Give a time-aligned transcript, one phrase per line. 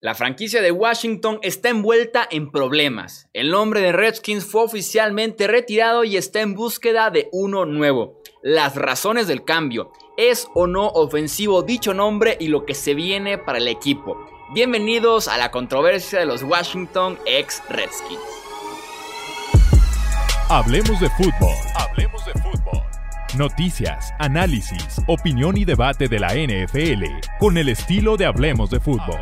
[0.00, 3.28] La franquicia de Washington está envuelta en problemas.
[3.32, 8.22] El nombre de Redskins fue oficialmente retirado y está en búsqueda de uno nuevo.
[8.40, 9.90] Las razones del cambio.
[10.16, 14.16] ¿Es o no ofensivo dicho nombre y lo que se viene para el equipo?
[14.54, 18.20] Bienvenidos a la controversia de los Washington ex Redskins.
[20.48, 21.56] Hablemos de fútbol.
[21.74, 22.82] Hablemos de fútbol.
[23.36, 27.04] Noticias, análisis, opinión y debate de la NFL
[27.40, 29.18] con el estilo de Hablemos de fútbol.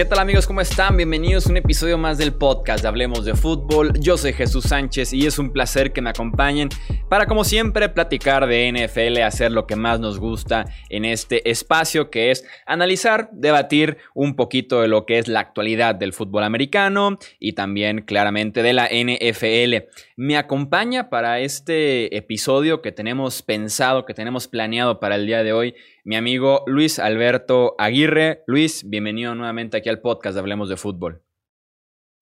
[0.00, 0.46] ¿Qué tal amigos?
[0.46, 0.96] ¿Cómo están?
[0.96, 3.92] Bienvenidos a un episodio más del podcast de Hablemos de Fútbol.
[4.00, 6.70] Yo soy Jesús Sánchez y es un placer que me acompañen
[7.10, 12.08] para como siempre platicar de NFL, hacer lo que más nos gusta en este espacio
[12.08, 17.18] que es analizar, debatir un poquito de lo que es la actualidad del fútbol americano
[17.38, 19.86] y también claramente de la NFL.
[20.22, 25.54] Me acompaña para este episodio que tenemos pensado, que tenemos planeado para el día de
[25.54, 28.42] hoy mi amigo Luis Alberto Aguirre.
[28.46, 31.22] Luis, bienvenido nuevamente aquí al podcast de Hablemos de Fútbol.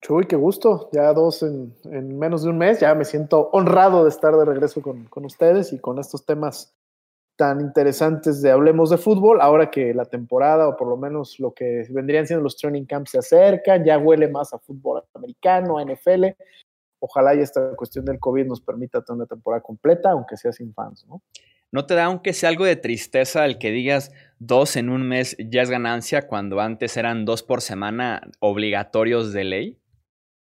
[0.01, 0.89] Chuy, qué gusto.
[0.93, 1.73] Ya dos en,
[2.17, 2.79] menos de un mes.
[2.79, 6.73] Ya me siento honrado de estar de regreso con, con, ustedes y con estos temas
[7.35, 9.41] tan interesantes de Hablemos de Fútbol.
[9.41, 13.11] Ahora que la temporada, o por lo menos lo que vendrían siendo los training camps,
[13.11, 16.27] se acercan, ya huele más a fútbol americano, a NFL.
[16.99, 20.73] Ojalá y esta cuestión del COVID nos permita tener una temporada completa, aunque sea sin
[20.73, 21.21] fans, ¿no?
[21.71, 25.37] ¿No te da aunque sea algo de tristeza el que digas dos en un mes
[25.37, 29.79] ya es ganancia cuando antes eran dos por semana obligatorios de ley?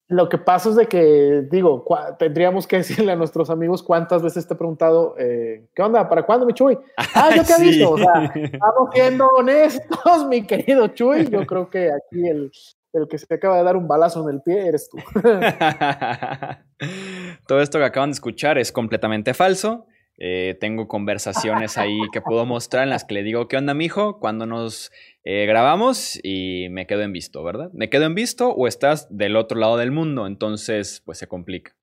[0.09, 1.83] Lo que pasa es de que, digo,
[2.17, 6.08] tendríamos que decirle a nuestros amigos cuántas veces te he preguntado, eh, ¿qué onda?
[6.08, 6.78] ¿Para cuándo, mi Chuy?
[7.13, 7.91] Ah, yo te he visto.
[7.91, 11.28] O sea, estamos siendo honestos, mi querido Chuy.
[11.30, 12.52] Yo creo que aquí el,
[12.98, 14.98] el que se acaba de dar un balazo en el pie eres tú.
[17.48, 19.86] Todo esto que acaban de escuchar es completamente falso.
[20.19, 24.19] Eh, tengo conversaciones ahí que puedo mostrar en las que le digo, ¿qué onda, mijo?
[24.19, 24.91] Cuando nos
[25.24, 27.69] eh, grabamos y me quedo en visto, ¿verdad?
[27.74, 30.25] ¿Me quedo en visto o estás del otro lado del mundo?
[30.25, 31.75] Entonces, pues se complica.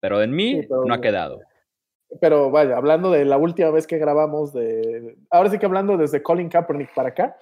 [0.00, 1.40] Pero en mí no ha quedado.
[2.20, 6.22] Pero vaya, hablando de la última vez que grabamos, de ahora sí que hablando desde
[6.22, 7.36] Colin Kaepernick para acá,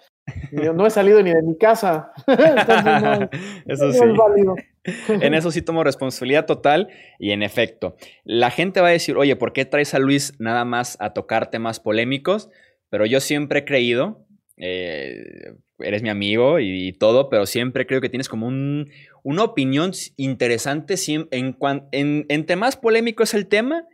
[0.52, 2.12] no he salido ni de mi casa.
[3.66, 4.00] eso sí.
[5.08, 6.88] en eso sí tomo responsabilidad total
[7.18, 10.64] y en efecto, la gente va a decir, oye, ¿por qué traes a Luis nada
[10.64, 12.50] más a tocar temas polémicos?
[12.88, 14.24] Pero yo siempre he creído,
[14.56, 18.90] eh, eres mi amigo y, todo, pero siempre creo que tienes como un,
[19.22, 21.56] una opinión interesante en,
[21.92, 23.86] en, en temas polémicos el tema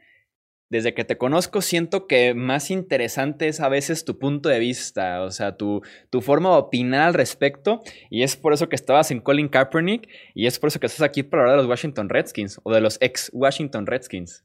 [0.73, 5.23] desde que te conozco siento que más interesante es a veces tu punto de vista,
[5.23, 7.83] o sea, tu, tu forma de opinar al respecto.
[8.09, 11.03] Y es por eso que estabas en Colin Kaepernick y es por eso que estás
[11.03, 14.45] aquí para hablar de los Washington Redskins o de los ex Washington Redskins.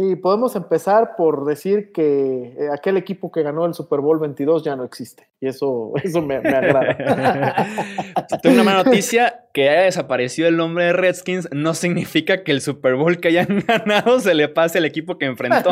[0.00, 4.64] Sí, podemos empezar por decir que eh, aquel equipo que ganó el Super Bowl 22
[4.64, 5.28] ya no existe.
[5.42, 7.66] Y eso, eso me, agrada.
[8.42, 9.44] Tengo una mala noticia.
[9.52, 13.62] Que haya desaparecido el nombre de Redskins no significa que el Super Bowl que hayan
[13.68, 15.70] ganado se le pase al equipo que enfrentó.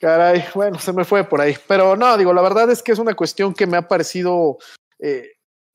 [0.00, 1.54] Caray, bueno, se me fue por ahí.
[1.66, 4.56] Pero no, digo, la verdad es que es una cuestión que me ha parecido...
[5.00, 5.32] Eh,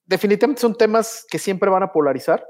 [0.07, 2.43] definitivamente son temas que siempre van a polarizar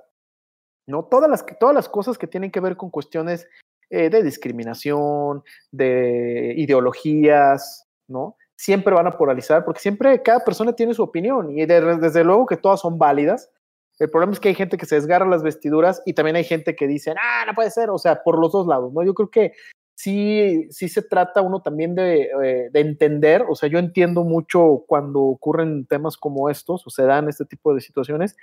[0.88, 1.05] ¿no?
[1.05, 3.47] Todas las, todas las cosas que tienen que ver con cuestiones
[3.89, 8.38] eh, de discriminación, de ideologías, ¿no?
[8.55, 12.57] Siempre van a polarizar, porque siempre cada persona tiene su opinión y desde luego que
[12.57, 13.51] todas son válidas.
[13.99, 16.75] El problema es que hay gente que se desgarra las vestiduras y también hay gente
[16.75, 19.03] que dice, ah, no puede ser, o sea, por los dos lados, ¿no?
[19.03, 19.53] Yo creo que
[19.95, 24.83] sí, sí se trata uno también de, eh, de, entender, o sea, yo entiendo mucho
[24.88, 28.35] cuando ocurren temas como estos o se dan este tipo de situaciones.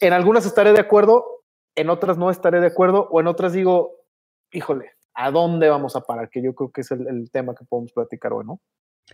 [0.00, 1.37] En algunas estaré de acuerdo,
[1.78, 4.04] en otras no estaré de acuerdo o en otras digo,
[4.52, 6.28] híjole, ¿a dónde vamos a parar?
[6.30, 8.60] Que yo creo que es el, tema que podemos platicar hoy, ¿no?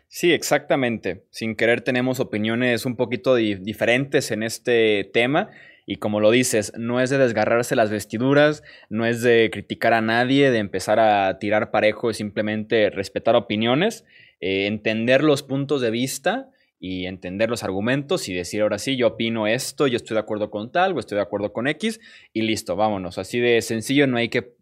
[0.09, 1.27] Sí, exactamente.
[1.31, 5.51] Sin querer tenemos opiniones un poquito diferentes en este tema
[5.87, 10.01] y como lo dices, no es de desgarrarse las vestiduras, no es de criticar a
[10.01, 14.05] nadie, de empezar a tirar parejo, es simplemente respetar opiniones,
[14.41, 16.49] eh, entender los puntos de vista
[16.87, 20.51] y entender los argumentos y decir ahora sí, yo opino esto, yo estoy de acuerdo
[20.51, 21.99] con tal o estoy de acuerdo con X
[22.35, 23.17] y listo, vámonos.
[23.17, 24.53] Así de sencillo, no hay que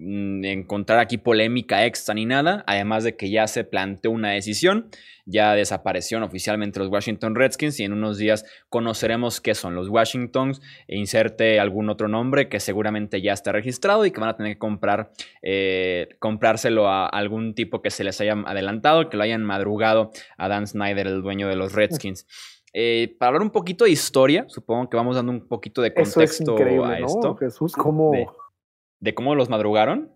[0.00, 4.88] encontrar aquí polémica extra ni nada, además de que ya se planteó una decisión,
[5.26, 10.60] ya desaparecieron oficialmente los Washington Redskins y en unos días conoceremos qué son los Washingtons
[10.88, 14.54] e inserte algún otro nombre que seguramente ya está registrado y que van a tener
[14.54, 15.12] que comprar,
[15.42, 20.48] eh, comprárselo a algún tipo que se les haya adelantado, que lo hayan madrugado a
[20.48, 22.26] Dan Snyder, el dueño de los Redskins.
[22.72, 26.56] Eh, para hablar un poquito de historia, supongo que vamos dando un poquito de contexto
[26.84, 27.34] a esto.
[27.34, 28.12] Jesús, ¿cómo?
[28.12, 28.28] De,
[29.14, 30.12] cómo los madrugaron.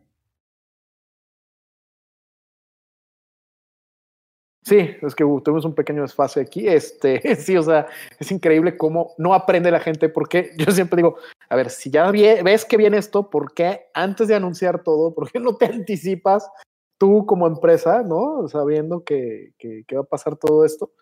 [4.65, 6.67] Sí, es que uh, tuvimos un pequeño desfase aquí.
[6.69, 7.87] Este, sí, o sea,
[8.19, 11.17] es increíble cómo no aprende la gente, porque yo siempre digo,
[11.49, 15.31] a ver, si ya ves que viene esto, ¿por qué antes de anunciar todo, por
[15.31, 16.49] qué no te anticipas
[16.99, 18.49] tú como empresa, ¿no?
[18.49, 20.93] Sabiendo que, que va a pasar todo esto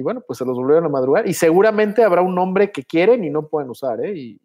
[0.00, 3.22] y bueno, pues se los volvieron a madrugar y seguramente habrá un nombre que quieren
[3.22, 4.16] y no pueden usar, ¿eh?
[4.16, 4.40] Y,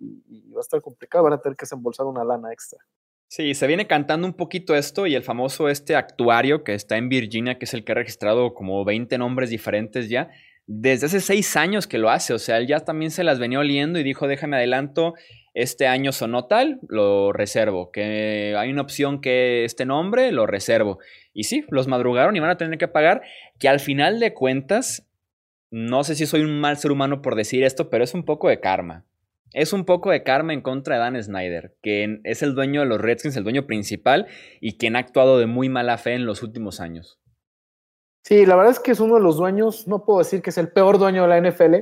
[0.54, 2.80] va a estar complicado, van a tener que desembolsar una lana extra.
[3.28, 7.08] Sí, se viene cantando un poquito esto y el famoso este actuario que está en
[7.08, 10.30] Virginia, que es el que ha registrado como 20 nombres diferentes ya,
[10.68, 13.60] desde hace seis años que lo hace, o sea, él ya también se las venía
[13.60, 15.14] oliendo y dijo, déjame adelanto,
[15.54, 21.00] este año sonó tal, lo reservo, que hay una opción que este nombre, lo reservo.
[21.34, 23.22] Y sí, los madrugaron y van a tener que pagar,
[23.60, 25.06] que al final de cuentas
[25.76, 28.48] no sé si soy un mal ser humano por decir esto, pero es un poco
[28.48, 29.04] de karma.
[29.52, 32.86] Es un poco de karma en contra de Dan Snyder, que es el dueño de
[32.86, 34.26] los Redskins, el dueño principal,
[34.62, 37.20] y quien ha actuado de muy mala fe en los últimos años.
[38.24, 40.58] Sí, la verdad es que es uno de los dueños, no puedo decir que es
[40.58, 41.76] el peor dueño de la NFL,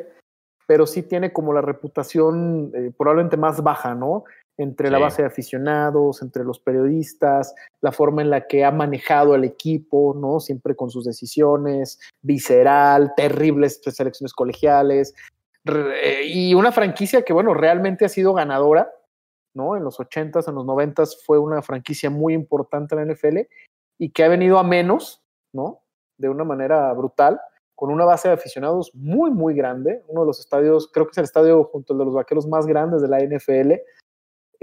[0.65, 4.23] pero sí tiene como la reputación eh, probablemente más baja, ¿no?
[4.57, 9.33] Entre la base de aficionados, entre los periodistas, la forma en la que ha manejado
[9.33, 10.39] al equipo, ¿no?
[10.39, 15.15] Siempre con sus decisiones, visceral, terribles selecciones colegiales,
[15.65, 18.91] eh, y una franquicia que, bueno, realmente ha sido ganadora,
[19.53, 19.77] ¿no?
[19.77, 23.47] En los 80s, en los 90s fue una franquicia muy importante en la NFL
[23.97, 25.23] y que ha venido a menos,
[25.53, 25.81] ¿no?
[26.17, 27.39] De una manera brutal,
[27.75, 31.17] con una base de aficionados muy, muy grande, uno de los estadios, creo que es
[31.17, 33.73] el estadio junto al de los vaqueros más grandes de la NFL,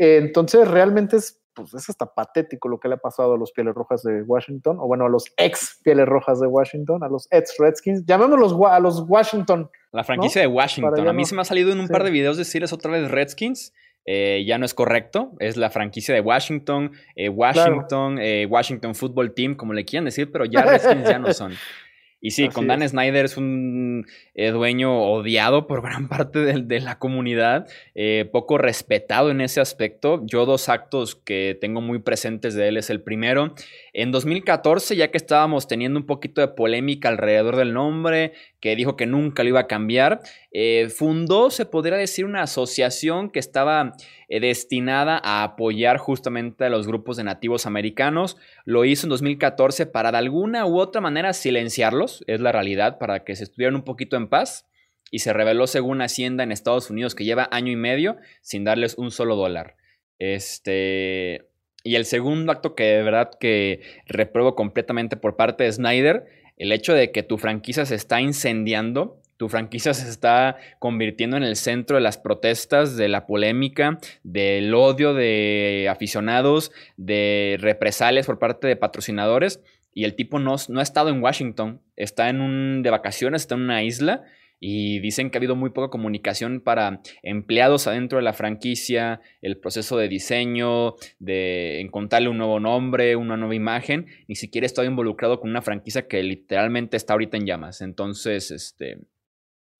[0.00, 3.74] entonces, realmente es, pues, es hasta patético lo que le ha pasado a los Pieles
[3.74, 7.56] Rojas de Washington, o bueno, a los ex Pieles Rojas de Washington, a los ex
[7.58, 9.70] Redskins, llamémoslos a los Washington.
[9.92, 11.08] La franquicia de Washington.
[11.08, 13.74] A mí se me ha salido en un par de videos decirles otra vez Redskins.
[14.06, 19.34] Eh, ya no es correcto, es la franquicia de Washington, eh, Washington, eh, Washington Football
[19.34, 21.52] Team, como le quieran decir, pero ya Redskins ya no son.
[22.20, 26.98] Y sí, con Dan Snyder es un eh, dueño odiado por gran parte de, la
[26.98, 30.22] comunidad, eh, poco respetado en ese aspecto.
[30.26, 33.54] Yo dos actos que tengo muy presentes de él es el primero.
[33.92, 38.96] En 2014, ya que estábamos teniendo un poquito de polémica alrededor del nombre, que dijo
[38.96, 40.20] que nunca lo iba a cambiar,
[40.52, 43.94] eh, fundó, se podría decir, una asociación que estaba
[44.28, 48.36] destinada a apoyar justamente a los grupos de nativos americanos.
[48.64, 53.24] Lo hizo en 2014 para de alguna u otra manera silenciarlos, es la realidad, para
[53.24, 54.66] que se estuvieran un poquito en paz.
[55.10, 58.96] Y se reveló según Hacienda en Estados Unidos que lleva año y medio sin darles
[58.96, 59.74] un solo dólar.
[60.20, 61.48] Este,
[61.82, 66.26] y el segundo acto que de verdad que repruebo completamente por parte de Snyder,
[66.60, 71.42] el hecho de que tu franquicia se está incendiando, tu franquicia se está convirtiendo en
[71.42, 78.38] el centro de las protestas, de la polémica, del odio de aficionados, de represalias por
[78.38, 79.62] parte de patrocinadores.
[79.94, 83.54] Y el tipo no, no ha estado en Washington, está en un, de vacaciones, está
[83.54, 84.24] en una isla
[84.60, 89.58] y dicen que ha habido muy poca comunicación para empleados adentro de la franquicia, el
[89.58, 95.40] proceso de diseño, de encontrarle un nuevo nombre, una nueva imagen, ni siquiera estoy involucrado
[95.40, 97.80] con una franquicia que literalmente está ahorita en llamas.
[97.80, 98.98] Entonces, este,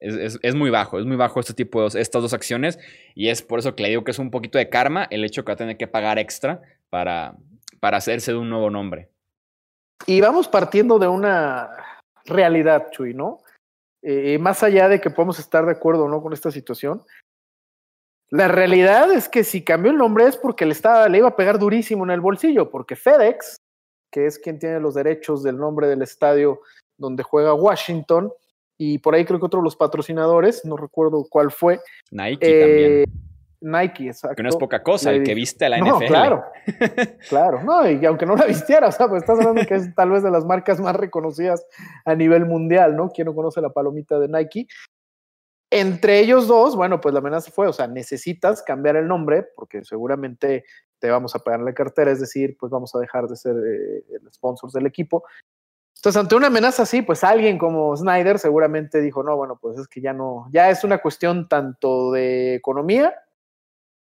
[0.00, 2.78] es, muy bajo, es muy bajo este tipo de estas dos acciones
[3.14, 5.44] y es por eso que le digo que es un poquito de karma el hecho
[5.44, 7.34] que va a tener que pagar extra para,
[7.80, 9.10] para hacerse de un nuevo nombre.
[10.06, 11.68] Y vamos partiendo de una
[12.24, 13.40] realidad, Chuy, ¿no?
[14.02, 17.02] Eh, más allá de que podemos estar de acuerdo o no con esta situación,
[18.30, 21.36] la realidad es que si cambió el nombre es porque le, estaba, le iba a
[21.36, 23.56] pegar durísimo en el bolsillo, porque FedEx,
[24.10, 26.60] que es quien tiene los derechos del nombre del estadio
[26.96, 28.32] donde juega Washington,
[28.78, 31.80] y por ahí creo que otro de los patrocinadores, no recuerdo cuál fue.
[32.10, 33.29] Nike también.
[33.60, 34.36] Nike, exacto.
[34.36, 36.06] Que no es poca cosa, el que viste a la no, NFL.
[36.06, 36.44] Claro,
[37.28, 40.10] claro, no, y aunque no la vistiera, o sea, pues estás hablando que es tal
[40.10, 41.66] vez de las marcas más reconocidas
[42.04, 43.10] a nivel mundial, ¿no?
[43.10, 44.66] ¿Quién no conoce la palomita de Nike?
[45.70, 49.84] Entre ellos dos, bueno, pues la amenaza fue, o sea, necesitas cambiar el nombre porque
[49.84, 50.64] seguramente
[50.98, 54.04] te vamos a pagar la cartera, es decir, pues vamos a dejar de ser eh,
[54.10, 55.24] el sponsor del equipo.
[55.96, 59.86] Entonces, ante una amenaza así, pues alguien como Snyder seguramente dijo, no, bueno, pues es
[59.86, 63.14] que ya no, ya es una cuestión tanto de economía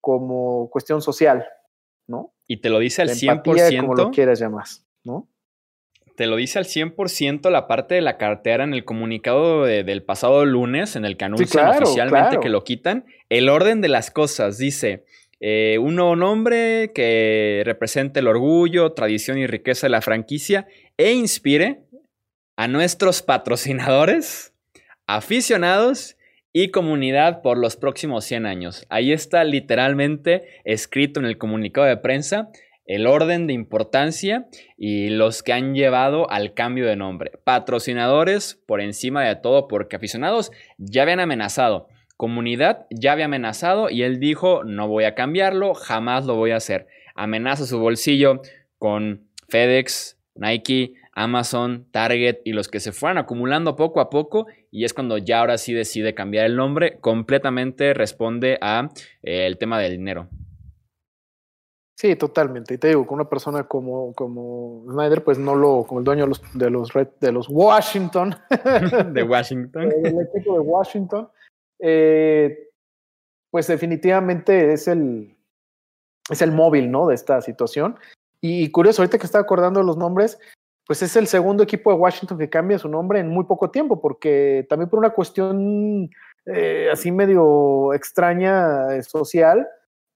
[0.01, 1.45] como cuestión social,
[2.07, 2.33] ¿no?
[2.47, 3.79] Y te lo dice al 100%.
[3.79, 4.65] como lo quieras llamar,
[5.03, 5.29] ¿no?
[6.15, 10.45] Te lo dice al 100% la parte de la cartera en el comunicado del pasado
[10.45, 13.05] lunes, en el que anuncian oficialmente que lo quitan.
[13.29, 15.05] El orden de las cosas dice:
[15.39, 20.67] eh, un nuevo nombre que represente el orgullo, tradición y riqueza de la franquicia
[20.97, 21.85] e inspire
[22.57, 24.53] a nuestros patrocinadores,
[25.07, 26.17] aficionados
[26.53, 28.85] y comunidad por los próximos 100 años.
[28.89, 32.49] Ahí está literalmente escrito en el comunicado de prensa
[32.85, 37.31] el orden de importancia y los que han llevado al cambio de nombre.
[37.43, 41.87] Patrocinadores por encima de todo porque aficionados ya habían amenazado.
[42.17, 46.57] Comunidad ya había amenazado y él dijo no voy a cambiarlo, jamás lo voy a
[46.57, 46.87] hacer.
[47.15, 48.41] Amenaza su bolsillo
[48.77, 54.85] con FedEx, Nike, Amazon, Target y los que se fueran acumulando poco a poco y
[54.85, 58.89] es cuando ya ahora sí decide cambiar el nombre, completamente responde a
[59.21, 60.29] eh, el tema del dinero.
[61.97, 62.73] Sí, totalmente.
[62.73, 66.23] Y te digo, con una persona como, como Snyder, pues no lo, como el dueño
[66.23, 68.33] de los, de los, de los Washington.
[69.13, 69.89] de Washington.
[70.01, 71.29] del equipo de Washington.
[71.77, 72.69] Eh,
[73.51, 75.37] pues definitivamente es el,
[76.29, 77.07] es el móvil, ¿no?
[77.07, 77.99] De esta situación.
[78.39, 80.39] Y curioso, ahorita que estaba acordando los nombres,
[80.91, 84.01] pues es el segundo equipo de Washington que cambia su nombre en muy poco tiempo,
[84.01, 86.09] porque también por una cuestión
[86.45, 89.65] eh, así medio extraña eh, social,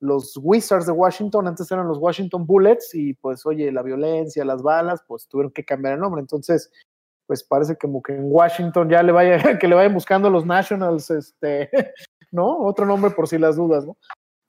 [0.01, 4.62] los Wizards de Washington antes eran los Washington Bullets y pues oye, la violencia, las
[4.62, 6.20] balas, pues tuvieron que cambiar el nombre.
[6.20, 6.70] Entonces,
[7.25, 11.10] pues parece como que en Washington ya le vaya, que le vayan buscando los Nationals,
[11.10, 11.70] este,
[12.34, 12.65] ¿no?
[12.65, 13.96] Otro nombre por si las dudas, ¿no?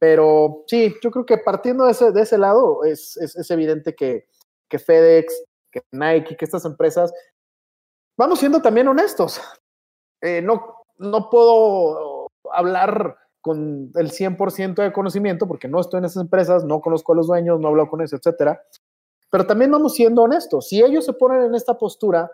[0.00, 3.94] Pero sí, yo creo que partiendo de ese, de ese lado es, es, es evidente
[3.94, 4.26] que,
[4.68, 5.32] que FedEx,
[5.80, 7.12] que Nike, que estas empresas,
[8.16, 9.40] vamos siendo también honestos.
[10.22, 16.22] Eh, no, no puedo hablar con el 100% de conocimiento porque no estoy en esas
[16.22, 18.60] empresas, no conozco a los dueños, no hablo con ellos, etcétera.
[19.30, 20.68] Pero también vamos siendo honestos.
[20.68, 22.30] Si ellos se ponen en esta postura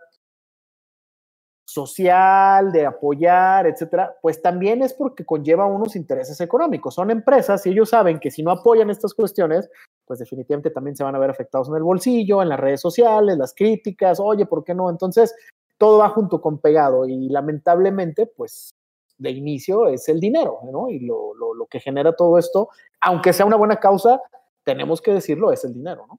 [1.65, 6.95] social, de apoyar, etcétera, pues también es porque conlleva unos intereses económicos.
[6.95, 9.71] Son empresas y ellos saben que si no apoyan estas cuestiones,
[10.07, 13.39] pues definitivamente también se van a ver afectados en el bolsillo, en las redes sociales,
[13.39, 14.91] las críticas, oye, ¿por qué no?
[14.91, 15.35] Entonces,
[15.79, 18.71] todo va junto con pegado y lamentablemente, pues
[19.19, 20.89] de inicio es el dinero, ¿no?
[20.89, 22.69] Y lo, lo, lo que genera todo esto,
[23.01, 24.21] aunque sea una buena causa,
[24.65, 26.19] tenemos que decirlo, es el dinero, ¿no?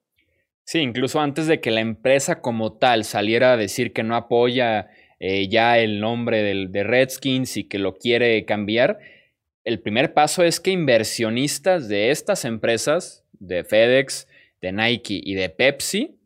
[0.66, 4.88] Sí, incluso antes de que la empresa como tal saliera a decir que no apoya
[5.20, 8.98] eh, ya el nombre del, de Redskins y que lo quiere cambiar,
[9.64, 14.28] el primer paso es que inversionistas de estas empresas, de FedEx,
[14.60, 16.16] de Nike y de Pepsi,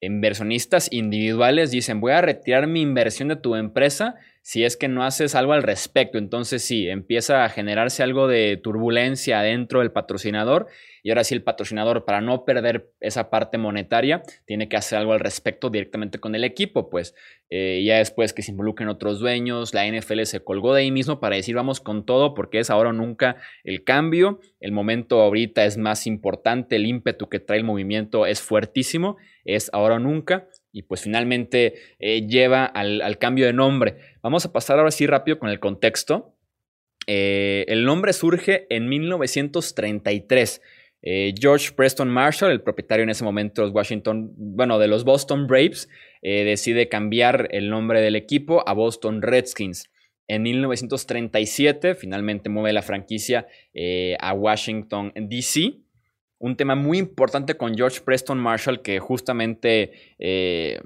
[0.00, 4.16] inversionistas individuales dicen, voy a retirar mi inversión de tu empresa
[4.46, 6.18] si es que no haces algo al respecto.
[6.18, 10.68] Entonces sí, empieza a generarse algo de turbulencia dentro del patrocinador
[11.02, 15.14] y ahora sí el patrocinador, para no perder esa parte monetaria, tiene que hacer algo
[15.14, 16.90] al respecto directamente con el equipo.
[16.90, 17.16] Pues
[17.50, 21.18] eh, ya después que se involucren otros dueños, la NFL se colgó de ahí mismo
[21.18, 24.38] para decir vamos con todo porque es ahora o nunca el cambio.
[24.60, 29.70] El momento ahorita es más importante, el ímpetu que trae el movimiento es fuertísimo, es
[29.72, 33.96] ahora o nunca y pues finalmente eh, lleva al, cambio de nombre.
[34.22, 36.36] Vamos a pasar ahora sí rápido con el contexto.
[37.06, 40.60] Eh, el nombre surge en 1933.
[41.00, 45.04] Eh, George Preston Marshall, el propietario en ese momento de los Washington, bueno, de los
[45.04, 45.88] Boston Braves,
[46.20, 49.90] decide cambiar el nombre del equipo a Boston Redskins.
[50.28, 53.46] En 1937 finalmente mueve la franquicia
[54.18, 55.85] a Washington, D.C
[56.38, 60.80] un tema muy importante con George Preston Marshall que justamente eh,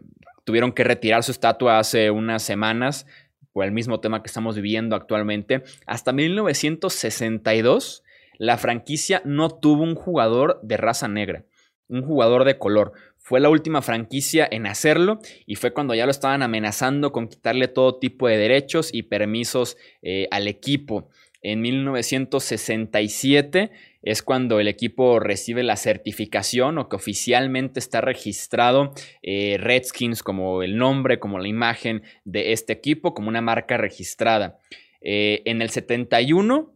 [0.45, 3.07] tuvieron que retirar su estatua hace unas semanas
[3.53, 5.63] por el mismo tema que estamos viviendo actualmente.
[5.87, 8.05] Hasta 1962
[8.41, 11.45] la franquicia no tuvo un jugador de raza negra,
[11.89, 12.93] un jugador de color.
[13.19, 17.69] Fue la última franquicia en hacerlo y fue cuando ya lo estaban amenazando con quitarle
[17.69, 21.11] todo tipo de derechos y permisos eh, al equipo.
[21.43, 23.71] En 1967
[24.03, 28.93] es cuando el equipo recibe la certificación o que oficialmente está registrado
[29.23, 34.59] eh, Redskins como el nombre, como la imagen de este equipo, como una marca registrada.
[35.01, 36.73] Eh, en el 71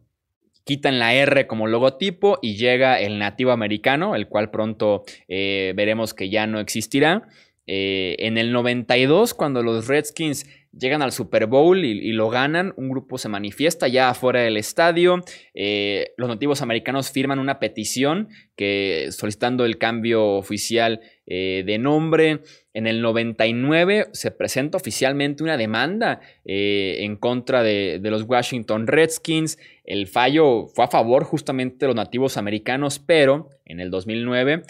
[0.63, 6.13] quitan la R como logotipo y llega el nativo americano, el cual pronto eh, veremos
[6.13, 7.27] que ya no existirá.
[7.67, 10.45] en el 92, cuando los Redskins
[10.77, 15.23] llegan al Super Bowl y, lo ganan, un grupo se manifiesta ya afuera del estadio,
[15.53, 22.41] eh, los nativos americanos firman una petición que, solicitando el cambio oficial eh, de nombre.
[22.73, 29.57] En el 99 se presenta oficialmente una demanda eh, en contra de, los Washington Redskins.
[29.85, 34.63] El fallo fue a favor justamente de los nativos americanos, pero en el 2009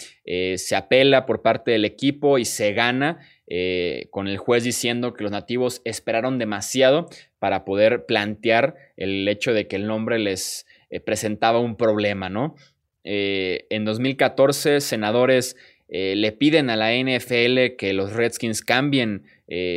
[0.56, 5.22] se apela por parte del equipo y se gana eh, con el juez diciendo que
[5.22, 11.00] los nativos esperaron demasiado para poder plantear el hecho de que el nombre les eh,
[11.00, 12.56] presentaba un problema, ¿no?
[13.04, 15.56] Eh, en 2014, senadores
[15.88, 19.22] le piden a la NFL que los Redskins cambien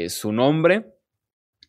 [0.07, 0.85] su nombre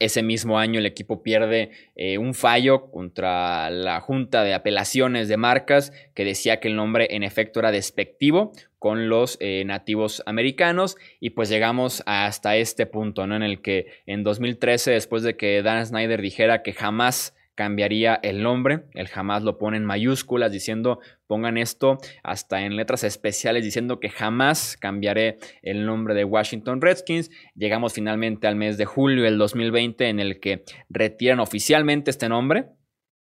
[0.01, 5.37] ese mismo año el equipo pierde eh, un fallo contra la Junta de Apelaciones de
[5.37, 10.97] Marcas que decía que el nombre en efecto era despectivo con los eh, nativos americanos
[11.21, 13.37] y pues llegamos hasta este punto, ¿no?
[13.37, 18.43] En el que en 2013, después de que Dan Snyder dijera que jamás cambiaría el
[18.43, 24.01] nombre, él jamás lo pone en mayúsculas diciendo pongan esto hasta en letras especiales diciendo
[24.01, 27.31] que jamás cambiaré el nombre de Washington Redskins.
[27.55, 32.69] Llegamos finalmente al mes de julio del 2020 en el que retiran oficialmente este nombre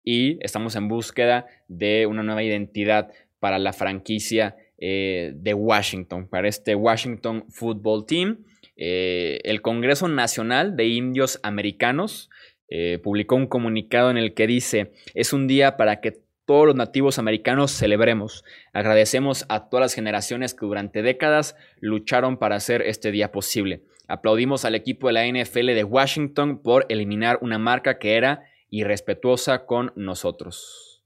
[0.05, 3.11] y estamos en búsqueda de una nueva identidad
[3.41, 8.45] para la franquicia eh, de Washington, para este Washington Football Team.
[8.77, 12.29] Eh, el Congreso Nacional de Indios Americanos
[12.69, 16.77] eh, publicó un comunicado en el que dice, es un día para que todos los
[16.77, 18.45] nativos americanos celebremos.
[18.73, 23.83] Agradecemos a todas las generaciones que durante décadas lucharon para hacer este día posible.
[24.09, 29.67] Aplaudimos al equipo de la NFL de Washington por eliminar una marca que era irrespetuosa
[29.67, 31.03] con nosotros.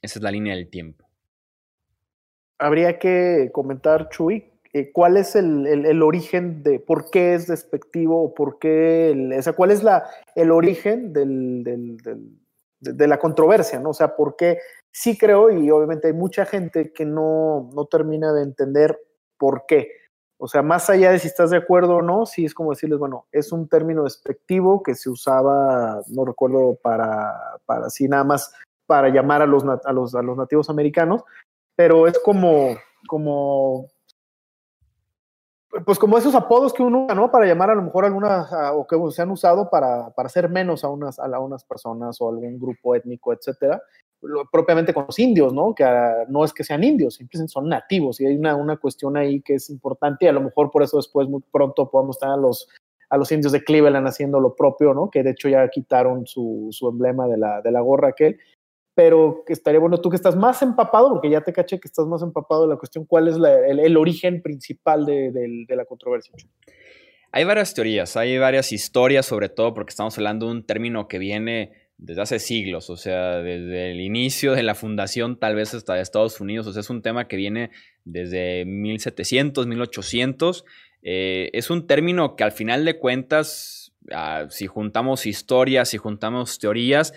[0.00, 1.11] Esa es la línea del tiempo.
[2.62, 8.34] Habría que comentar, Chuy, eh, cuál es el, origen de por qué es despectivo o
[8.34, 10.04] por qué, o sea, cuál es la,
[10.34, 13.90] el origen de, la controversia, ¿no?
[13.90, 14.58] O sea, por qué
[14.90, 18.98] sí creo, y obviamente hay mucha gente que no, no termina de entender
[19.36, 19.88] por qué.
[20.38, 22.98] O sea, más allá de si estás de acuerdo o no, sí es como decirles,
[22.98, 28.54] bueno, es un término despectivo que se usaba, no recuerdo, para, para así nada más
[28.86, 31.24] para llamar a los, a los, a los nativos americanos,
[31.76, 32.76] pero es como,
[33.06, 33.88] como
[35.86, 37.30] pues como esos apodos que uno usa, ¿no?
[37.30, 40.50] Para llamar a lo mejor a algunas, o que se han usado para, para hacer
[40.50, 43.82] menos a unas, a, unas personas o algún grupo étnico, etcétera,
[44.50, 45.74] propiamente con los indios, ¿no?
[45.74, 49.16] Que ah, no es que sean indios, simplemente son nativos y hay una, una cuestión
[49.16, 52.34] ahí que es importante y a lo mejor por eso después muy pronto podemos tener
[52.34, 52.68] a los,
[53.08, 55.10] a los indios de Cleveland haciendo lo propio, ¿no?
[55.10, 58.38] Que de hecho ya quitaron su, su emblema de la, de la gorra aquel
[58.94, 62.22] pero estaría bueno tú que estás más empapado, porque ya te caché que estás más
[62.22, 66.34] empapado de la cuestión, ¿cuál es el, origen principal de, la controversia?
[67.32, 71.18] Hay varias teorías, hay varias historias, sobre todo porque estamos hablando de un término que
[71.18, 75.98] viene desde hace siglos, o sea, desde el inicio de la fundación, tal vez hasta
[75.98, 77.70] Estados Unidos, o sea, es un tema que viene
[78.04, 80.64] desde 1700, 1800.
[81.04, 86.58] Eh, es un término que al final de cuentas, ah, si juntamos historias, si juntamos
[86.58, 87.12] teorías,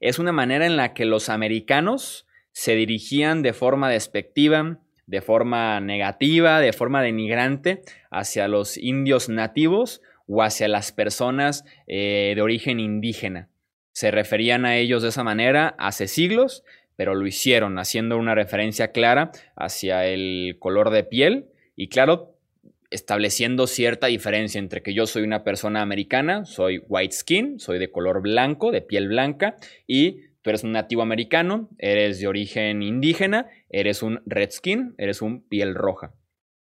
[0.00, 5.80] es una manera en la que los americanos se dirigían de forma despectiva, de forma
[5.80, 12.80] negativa, de forma denigrante hacia los indios nativos o hacia las personas eh, de origen
[12.80, 13.48] indígena.
[13.92, 16.64] Se referían a ellos de esa manera hace siglos,
[16.96, 22.29] pero lo hicieron haciendo una referencia clara hacia el color de piel y claro,
[22.90, 27.90] estableciendo cierta diferencia entre que yo soy una persona americana, soy white skin, soy de
[27.90, 33.46] color blanco, de piel blanca, y tú eres un nativo americano, eres de origen indígena,
[33.68, 36.14] eres un red skin, eres un piel roja.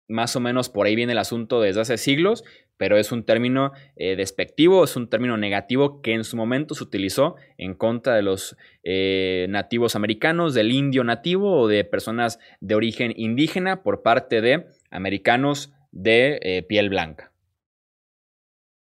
[0.08, 2.44] Más o menos por ahí viene el asunto desde hace siglos,
[2.78, 6.84] pero es un término eh, despectivo, es un término negativo que en su momento se
[6.84, 12.76] utilizó en contra de los eh, nativos americanos, del indio nativo o de personas de
[12.76, 17.32] origen indígena por parte de americanos de eh, piel blanca.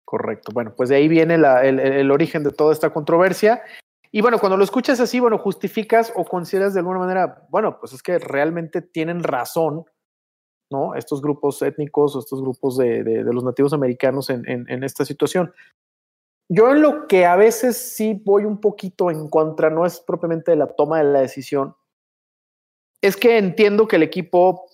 [0.04, 0.52] Correcto.
[0.54, 3.62] Bueno, pues de ahí viene el, origen de toda esta controversia.
[4.12, 7.94] Y bueno, cuando lo escuchas así, bueno, justificas o consideras de alguna manera, bueno, pues
[7.94, 9.86] es que realmente tienen razón,
[10.72, 10.96] ¿no?
[10.96, 15.54] Estos grupos étnicos o estos grupos de, los nativos americanos en, en, esta situación.
[16.50, 20.52] Yo en lo que a veces sí voy un poquito en contra, no es propiamente
[20.52, 21.76] de la toma de la decisión,
[23.02, 24.66] es que entiendo que el equipo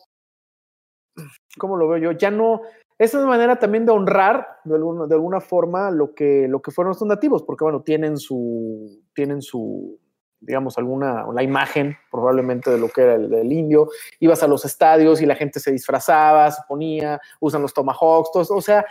[1.58, 2.12] ¿cómo lo veo yo?
[2.18, 2.62] Ya no,
[2.98, 6.62] esa es una manera también de honrar de alguna, de alguna forma lo que, lo
[6.62, 10.00] que fueron estos nativos, porque bueno, tienen su, tienen su,
[10.39, 13.89] digamos, alguna, la imagen probablemente de lo que era el, indio.
[14.20, 18.56] Ibas a los estadios y la gente se disfrazaba, se ponía, usan los tomahawks, todo
[18.56, 18.86] o sea,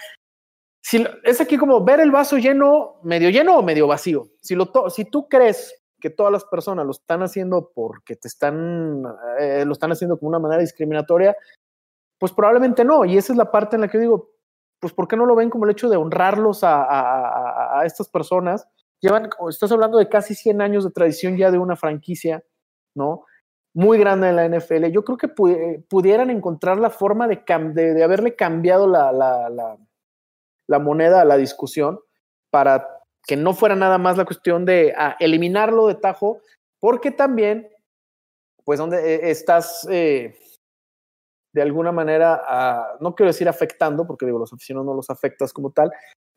[0.82, 4.28] si, es aquí como ver el vaso lleno, medio lleno o medio vacío.
[4.40, 9.04] Si, lo si tú crees que todas las personas lo están haciendo porque te están,
[9.38, 11.36] eh, lo están haciendo como una manera discriminatoria,
[12.22, 13.04] pues probablemente no.
[13.04, 14.30] Y esa es la parte en la que digo,
[14.78, 18.64] pues ¿por qué no lo ven como el hecho de honrarlos a, estas personas?
[19.00, 22.44] Llevan, estás hablando de casi 100 años de tradición ya de una franquicia,
[22.94, 23.24] ¿no?
[23.74, 24.92] Muy grande en la NFL.
[24.92, 25.26] Yo creo que
[25.88, 27.42] pudieran encontrar la forma de,
[27.74, 29.10] de, haberle cambiado la,
[30.68, 31.98] la moneda a la discusión
[32.52, 32.86] para
[33.26, 36.38] que no fuera nada más la cuestión de ah, eliminarlo de tajo,
[36.78, 37.68] porque también,
[38.62, 40.38] pues, donde eh, estás eh,
[41.52, 45.70] de alguna manera, no quiero decir afectando, porque digo, los aficionados no los afectas como
[45.70, 45.90] tal,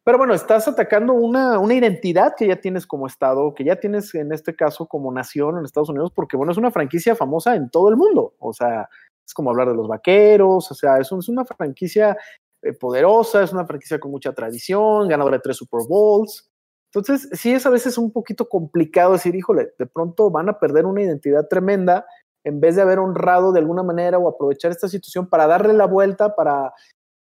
[0.03, 4.13] pero bueno, estás atacando una, una identidad que ya tienes como Estado, que ya tienes
[4.13, 7.69] en este caso como nación en Estados Unidos, porque bueno, es una franquicia famosa en
[7.69, 8.87] todo el mundo, o sea,
[9.25, 12.15] es como hablar de los vaqueros, o sea, es, es una franquicia
[12.61, 16.49] eh, poderosa, es una franquicia con mucha tradición, ganadora de tres Super Bowls.
[16.93, 20.85] Entonces, sí es a veces un poquito complicado decir, híjole, de pronto van a perder
[20.85, 22.05] una identidad tremenda
[22.45, 25.87] en vez de haber honrado de alguna manera o aprovechar esta situación para darle la
[25.87, 26.71] vuelta, para,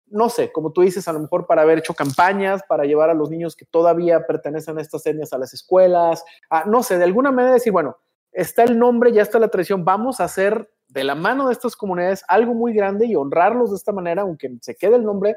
[0.06, 3.14] no sé, como tú dices, a lo mejor para haber hecho campañas, para llevar a
[3.14, 6.24] los niños que todavía pertenecen a estas etnias a las escuelas,
[6.66, 7.96] no sé, de alguna manera decir, bueno,
[8.32, 11.74] está el nombre, ya está la tradición, vamos a hacer de la mano de estas
[11.74, 15.36] comunidades algo muy grande y honrarlos de esta manera, aunque se quede el nombre,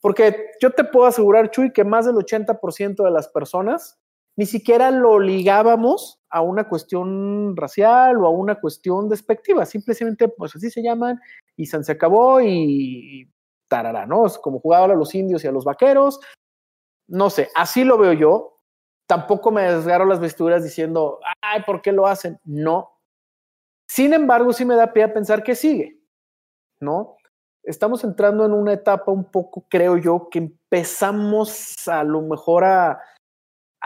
[0.00, 4.01] porque yo te puedo asegurar, Chuy, que más del 80% de las personas
[4.36, 10.56] ni siquiera lo ligábamos a una cuestión racial o a una cuestión despectiva, simplemente pues
[10.56, 11.20] así se llaman
[11.56, 13.30] y se acabó y,
[13.68, 14.26] tarará, ¿no?
[14.26, 16.20] Es como jugaban a los indios y a los vaqueros,
[17.08, 18.56] no sé, así lo veo yo,
[19.06, 22.38] tampoco me desgarro las vestiduras diciendo, ay, ¿por qué lo hacen?
[22.44, 22.92] No,
[23.88, 26.00] sin embargo, sí me da pie a pensar que sigue,
[26.80, 27.16] ¿no?
[27.62, 33.00] Estamos entrando en una etapa un poco, creo yo, que empezamos a lo mejor a,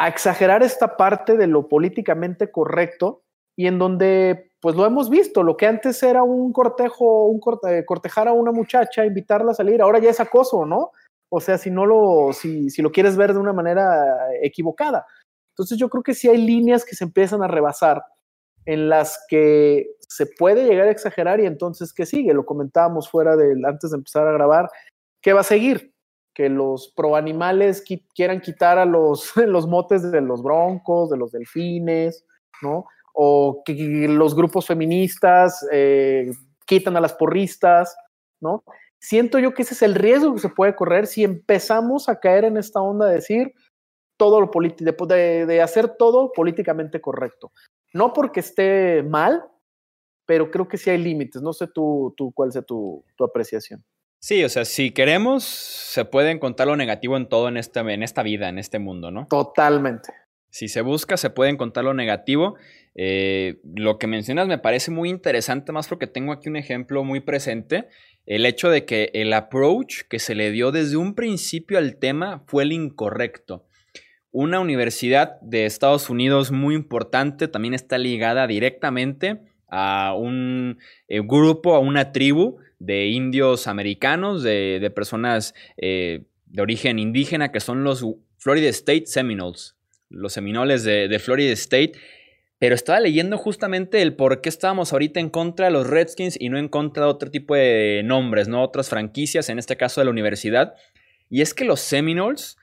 [0.05, 3.23] exagerar esta parte de lo políticamente correcto
[3.57, 7.85] y en donde, pues lo hemos visto, lo que antes era un cortejo, un corte,
[7.87, 10.91] cortejar a una muchacha, invitarla a salir, ahora ya es acoso, ¿no?
[11.31, 14.05] O sea, si no lo, si, si lo quieres ver de una manera
[14.43, 15.07] equivocada.
[15.55, 18.05] Entonces yo creo que sí hay líneas que se empiezan a rebasar
[18.67, 22.35] en las que se puede llegar a exagerar y entonces, ¿qué sigue?
[22.35, 24.69] Lo comentábamos fuera del, antes de empezar a grabar,
[25.23, 25.95] ¿qué va a seguir?
[26.37, 27.83] Que los proanimales
[28.15, 32.27] quieran quitar a los, los motes de los broncos, de los delfines,
[32.61, 32.85] ¿no?
[33.15, 33.75] O que
[34.09, 36.31] los grupos feministas eh,
[36.67, 37.97] quitan a las porristas,
[38.41, 38.63] ¿no?
[38.99, 42.45] Siento yo que ese es el riesgo que se puede correr si empezamos a caer
[42.45, 43.55] en esta onda de decir
[44.19, 47.53] todo lo político, de, de hacer todo políticamente correcto.
[47.95, 49.43] No porque esté mal,
[50.27, 51.41] pero creo que sí hay límites.
[51.41, 53.83] No sé tú, tú cuál sea tu, apreciación.
[54.19, 58.03] Sí, o sea, si queremos, se puede encontrar lo negativo en todo en esta, en
[58.03, 59.27] esta vida, en este mundo, ¿no?
[59.29, 60.13] Totalmente.
[60.51, 62.57] Si se busca, se puede encontrar lo negativo.
[62.95, 67.21] Eh, lo que mencionas me parece muy interesante, más porque tengo aquí un ejemplo muy
[67.21, 67.89] presente.
[68.25, 72.43] El hecho de que el approach que se le dio desde un principio al tema
[72.47, 73.67] fue el incorrecto.
[74.33, 81.75] Una universidad de Estados Unidos muy importante también está ligada directamente a un eh, grupo,
[81.75, 88.05] a una tribu de indios americanos, de, personas eh, de origen indígena, que son los
[88.39, 89.77] Florida State Seminoles,
[90.09, 91.93] los seminoles de, de Florida State.
[92.59, 96.49] Pero estaba leyendo justamente el por qué estábamos ahorita en contra de los Redskins y
[96.49, 98.63] no en contra de otro tipo de nombres, ¿no?
[98.63, 100.75] Otras franquicias, en este caso de la universidad.
[101.29, 102.57] Y es que los Seminoles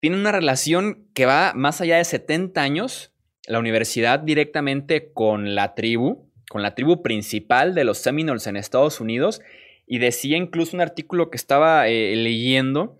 [0.00, 3.12] tiene una relación que va más allá de 70 años,
[3.46, 9.00] la universidad directamente con la tribu, con la tribu principal de los Seminoles en Estados
[9.00, 9.40] Unidos,
[9.86, 12.96] y decía incluso un artículo que estaba eh, leyendo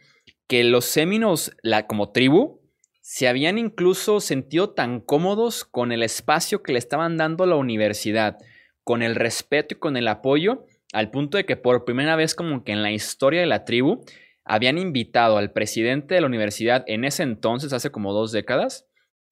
[0.46, 2.61] que los Seminoles, la, como tribu,
[3.00, 8.38] se habían incluso sentido tan cómodos con el espacio que le estaban dando la universidad,
[8.83, 12.64] con el respeto y con el apoyo, al punto de que por primera vez como
[12.64, 14.04] que en la historia de la tribu
[14.44, 18.87] habían invitado al presidente de la universidad en ese entonces, hace como dos décadas,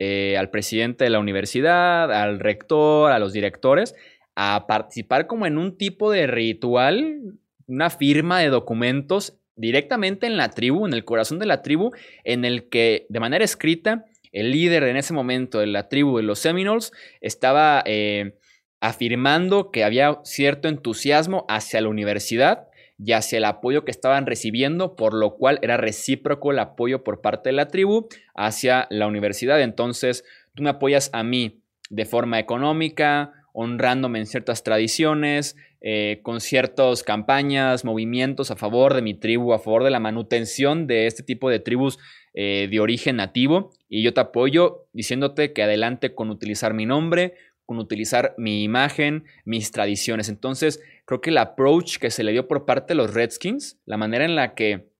[0.04, 3.94] eh, al presidente de la universidad, al rector, a los directores,
[4.34, 7.38] a participar como en un tipo de ritual,
[7.68, 11.92] una firma de documentos directamente en la tribu, en el corazón de la tribu,
[12.24, 16.24] en el que de manera escrita el líder en ese momento de la tribu de
[16.24, 18.34] los Seminoles estaba eh,
[18.80, 22.66] afirmando que había cierto entusiasmo hacia la universidad
[22.98, 27.20] y hacia el apoyo que estaban recibiendo, por lo cual era recíproco el apoyo por
[27.20, 29.60] parte de la tribu hacia la universidad.
[29.60, 30.24] Entonces,
[30.54, 37.02] tú me apoyas a mí de forma económica honrándome en ciertas tradiciones, eh, con ciertas
[37.02, 41.50] campañas, movimientos a favor de mi tribu, a favor de la manutención de este tipo
[41.50, 41.98] de tribus
[42.34, 43.72] eh, de origen nativo.
[43.88, 47.34] Y yo te apoyo diciéndote que adelante con utilizar mi nombre,
[47.66, 50.28] con utilizar mi imagen, mis tradiciones.
[50.28, 53.96] Entonces, creo que el approach que se le dio por parte de los Redskins, la
[53.96, 54.92] manera en la que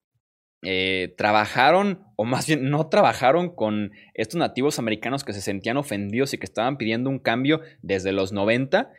[0.65, 6.35] eh, trabajaron, o más bien no trabajaron con estos nativos americanos que se sentían ofendidos
[6.35, 8.93] y que estaban pidiendo un cambio desde los 90.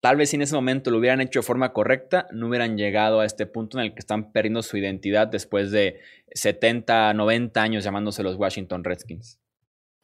[0.00, 3.20] Tal vez si en ese momento lo hubieran hecho de forma correcta, no hubieran llegado
[3.20, 6.00] a este punto en el que están perdiendo su identidad después de
[6.34, 9.40] 70, 90 años llamándose los Washington Redskins.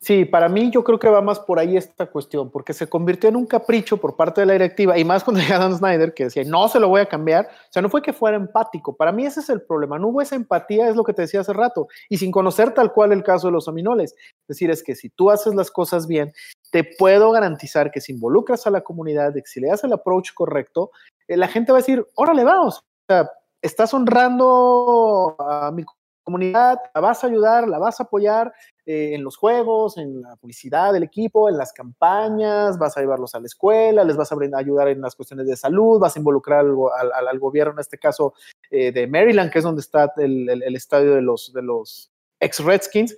[0.02, 3.28] Sí, para mí yo creo que va más por ahí esta cuestión, porque se convirtió
[3.28, 6.24] en un capricho por parte de la directiva, y más cuando llega Dan Snyder, que
[6.24, 7.46] decía, no se lo voy a cambiar.
[7.46, 8.96] O sea, no fue que fuera empático.
[8.96, 10.00] Para mí ese es el problema.
[10.00, 12.92] No hubo esa empatía, es lo que te decía hace rato, y sin conocer tal
[12.92, 14.16] cual el caso de los aminoles.
[14.18, 16.32] Es decir, es que si tú haces las cosas bien,
[16.72, 20.32] te puedo garantizar que si involucras a la comunidad, que si le das el approach
[20.34, 20.90] correcto,
[21.28, 22.78] eh, la gente va a decir, órale, vamos.
[22.78, 25.84] O sea, estás honrando a mi
[26.22, 28.52] comunidad, la vas a ayudar, la vas a apoyar
[28.86, 33.34] eh, en los juegos, en la publicidad del equipo, en las campañas, vas a llevarlos
[33.34, 36.60] a la escuela, les vas a ayudar en las cuestiones de salud, vas a involucrar
[36.60, 38.34] al, gobierno, en este caso
[38.70, 43.16] eh, de Maryland, que es donde está el, estadio de los, de los ex Redskins,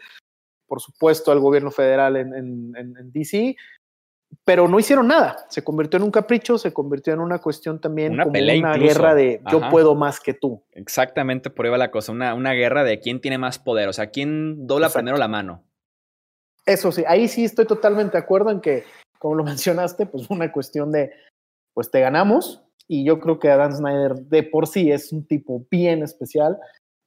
[0.67, 3.57] por supuesto al gobierno federal en, en DC,
[4.45, 5.47] pero no hicieron nada.
[5.49, 9.15] Se convirtió en un capricho, se convirtió en una cuestión también una como una guerra
[9.15, 10.63] de yo puedo más que tú.
[10.73, 13.93] Exactamente, por ahí va la cosa, una, una guerra de quién tiene más poder, o
[13.93, 15.65] sea, quién dobla primero la mano.
[16.67, 18.85] Eso sí, ahí sí estoy totalmente de acuerdo en que,
[19.19, 21.13] como lo mencionaste, pues una cuestión de,
[21.75, 25.67] pues te ganamos, y yo creo que Adam Snyder de por sí es un tipo
[25.71, 26.59] bien especial.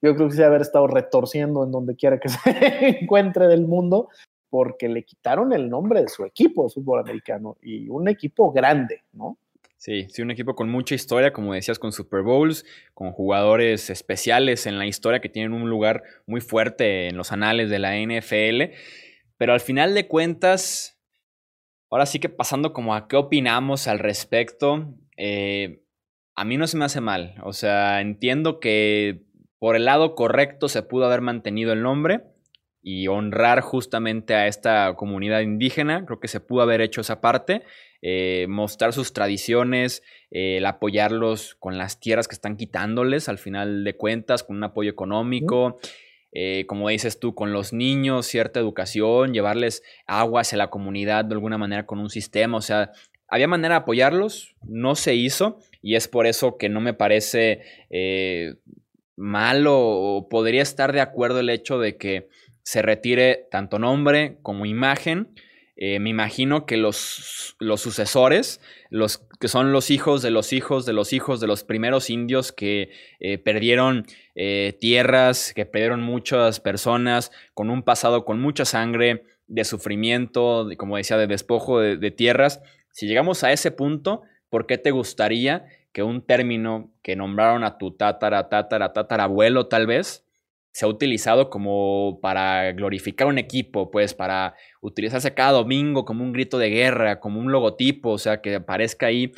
[0.02, 4.10] Yo creo que sí haber estado retorciendo en donde quiera que se encuentre del mundo,
[4.58, 9.04] porque le quitaron el nombre de su equipo de fútbol americano y un equipo grande,
[9.14, 9.38] ¿no?
[9.78, 12.66] Sí, sí, un equipo con mucha historia, como decías, con Super Bowls,
[12.96, 17.70] con jugadores especiales en la historia que tienen un lugar muy fuerte en los anales
[17.70, 18.74] de la NFL.
[19.38, 21.00] Pero al final de cuentas,
[21.92, 25.84] ahora sí que pasando como a qué opinamos al respecto, eh,
[26.36, 27.36] a mí no se me hace mal.
[27.44, 29.24] O sea, entiendo que
[29.60, 32.24] por el lado correcto se pudo haber mantenido el nombre
[32.90, 36.06] y honrar justamente a esta comunidad indígena.
[36.06, 37.64] Creo que se pudo haber hecho esa parte,
[38.02, 43.98] eh, mostrar sus tradiciones, el apoyarlos con las tierras que están quitándoles al final de
[43.98, 45.80] cuentas, con un apoyo económico.
[46.32, 51.34] Eh, como dices tú, con los niños, cierta educación, llevarles agua hacia la comunidad de
[51.34, 52.94] alguna manera con un sistema, o sea,
[53.28, 57.64] había manera de apoyarlos, no se hizo y es por eso que no me parece
[57.90, 58.54] eh,
[59.18, 62.30] malo o podría estar de acuerdo el hecho de que
[62.68, 65.30] se retire tanto nombre como imagen.
[65.78, 70.86] Eh, me imagino que los, los, sucesores, los que son los hijos de los hijos
[70.86, 72.90] de los hijos de los primeros indios que
[73.22, 79.64] eh, perdieron eh, tierras, que perdieron muchas personas, con un pasado con mucha sangre, de
[79.64, 82.62] sufrimiento, como decía, de despojo de, de tierras.
[82.92, 87.78] Si llegamos a ese punto, ¿por qué te gustaría que un término que nombraron a
[87.78, 90.27] tu tatara, tatara, tatarabuelo tal vez,
[90.78, 96.32] se ha utilizado como para glorificar un equipo, pues para utilizarse cada domingo como un
[96.32, 99.32] grito de guerra, como un logotipo, o sea, que aparezca ahí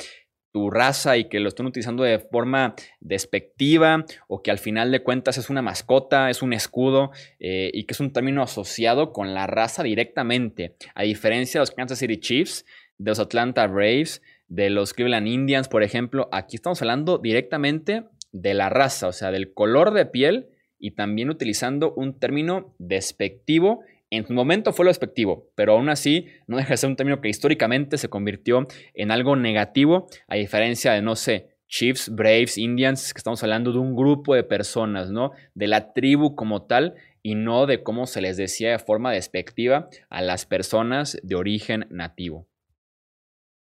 [0.52, 5.02] tu raza y que lo estén utilizando de forma despectiva o que al final de
[5.02, 9.32] cuentas es una mascota, es un escudo eh, y que es un término asociado con
[9.32, 12.66] la raza directamente, a diferencia de los Kansas City Chiefs,
[12.98, 18.52] de los Atlanta Braves, de los Cleveland Indians, por ejemplo, aquí estamos hablando directamente de
[18.52, 23.82] la raza, o sea, del color de piel y también utilizando un término despectivo.
[24.10, 27.20] En su momento fue lo despectivo, pero aún así no deja de ser un término
[27.20, 33.14] que históricamente se convirtió en algo negativo, a diferencia de, no sé, Chiefs, Braves, Indians,
[33.14, 35.30] que estamos hablando de un grupo de personas, ¿no?
[35.54, 39.88] De la tribu como tal y no de cómo se les decía de forma despectiva
[40.08, 42.48] a las personas de origen nativo.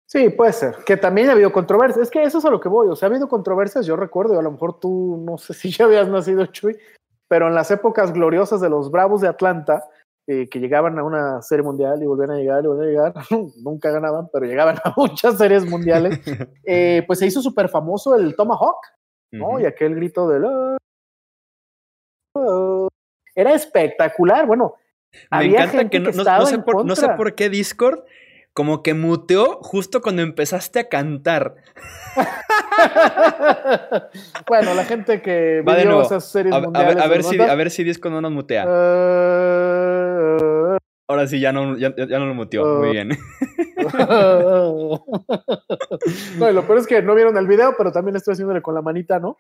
[0.07, 0.77] Sí, puede ser.
[0.87, 2.05] Que también ha habido controversias.
[2.05, 2.89] Es que eso es a lo que voy.
[2.89, 3.85] O sea, ha habido controversias.
[3.85, 6.79] Yo recuerdo, a lo mejor tú, no sé si ya habías nacido, Chuy,
[7.29, 9.85] pero en las épocas gloriosas de los Bravos de Atlanta,
[10.27, 13.15] eh, que llegaban a una serie mundial y volvían a llegar y volvían a llegar,
[13.63, 16.21] nunca ganaban, pero llegaban a muchas series mundiales,
[16.65, 18.81] eh, pues se hizo súper famoso el Tomahawk,
[19.33, 19.61] ¿no?
[19.61, 20.77] Y aquel grito de...
[23.35, 24.75] Era espectacular, bueno.
[25.31, 26.13] Me encanta que no,
[26.47, 28.01] sé por, no sé por qué Discord
[28.59, 31.55] como que muteó justo cuando empezaste a cantar.
[34.49, 37.01] bueno, la gente que Va vio esas series a, mundiales.
[37.01, 38.67] A ver, si, a ver si Disco no nos mutea.
[38.67, 42.81] Uh, Ahora sí, ya no, ya, no lo muteó.
[42.81, 42.91] Muy uh.
[42.91, 43.11] bien.
[46.41, 48.83] no, lo peor es que no vieron el video, pero también estoy haciéndole con la
[48.83, 49.39] manita, ¿no?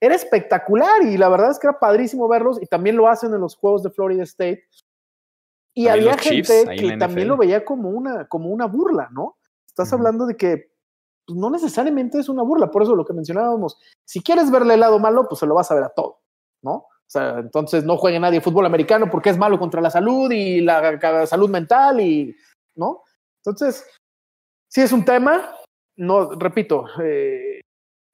[0.00, 3.42] Era espectacular y la verdad es que era padrísimo verlos y también lo hacen en
[3.42, 4.64] los juegos de Florida State.
[5.74, 9.36] Y había gente que también lo veía como una, como una burla, ¿no?
[9.66, 10.72] Estás hablando de que
[11.26, 14.80] pues, no necesariamente es una burla, por eso lo que mencionábamos, si quieres verle el
[14.80, 16.20] lado malo, pues se lo vas a ver a todo,
[16.62, 16.72] ¿no?
[16.72, 20.60] O sea, entonces no juegue nadie fútbol americano porque es malo contra la salud y
[20.60, 22.36] la, salud mental y,
[22.76, 23.02] ¿no?
[23.44, 23.84] Entonces,
[24.68, 25.54] sí es un tema,
[25.96, 27.60] no, repito, eh,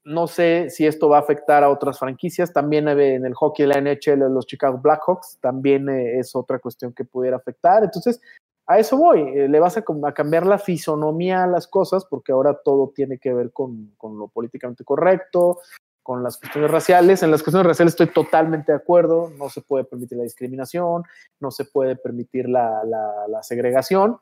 [0.07, 2.53] no sé si esto va a afectar a otras franquicias.
[2.53, 6.93] También en el hockey de la NHL, los Chicago Blackhawks, también eh, es otra cuestión
[6.93, 7.83] que pudiera afectar.
[7.83, 8.21] Entonces,
[8.69, 9.21] a eso voy.
[9.21, 13.35] Eh, le vas a, cambiar la fisonomía a las cosas porque ahora todo tiene que
[13.35, 15.59] ver con, lo políticamente correcto,
[16.05, 17.25] con las cuestiones raciales.
[17.25, 19.33] En las cuestiones raciales estoy totalmente de acuerdo.
[19.37, 21.03] No se puede permitir la discriminación,
[21.41, 24.21] no se puede permitir la, la segregación.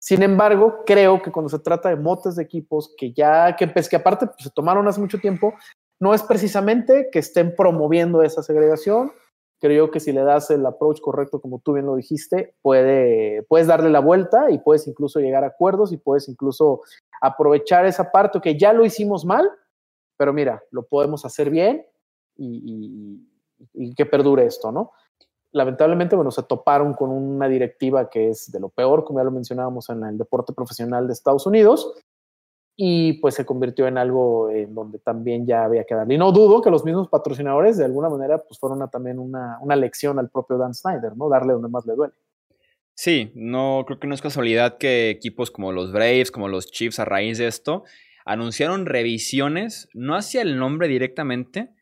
[0.00, 3.92] Sin embargo, creo que cuando se trata de motes de equipos que ya, que, pues,
[3.92, 5.52] aparte pues, se tomaron hace mucho tiempo,
[6.00, 9.12] no es precisamente que estén promoviendo esa segregación.
[9.60, 13.66] Creo que si le das el approach correcto, como tú bien lo dijiste, puede, puedes
[13.66, 16.80] darle la vuelta y puedes incluso llegar a acuerdos y puedes incluso
[17.20, 19.50] aprovechar esa parte que ya lo hicimos mal,
[20.16, 21.84] pero mira, lo podemos hacer bien
[22.38, 24.92] y que perdure esto, ¿no?
[25.52, 29.30] Lamentablemente, bueno, se toparon con una directiva que es de lo peor, como ya lo
[29.30, 31.94] mencionábamos en el deporte profesional de Estados Unidos,
[32.76, 36.14] y pues se convirtió en algo en donde también ya había que darle.
[36.14, 39.76] Y no dudo que los mismos patrocinadores de alguna manera pues fueron también una, una
[39.76, 41.28] lección al propio Dan Snyder, ¿no?
[41.28, 42.14] Darle donde más le duele.
[42.94, 47.00] Sí, no creo que no es casualidad que equipos como los Braves, como los Chiefs
[47.00, 47.84] a raíz de esto,
[48.24, 51.74] anunciaron revisiones, no hacia el nombre directamente,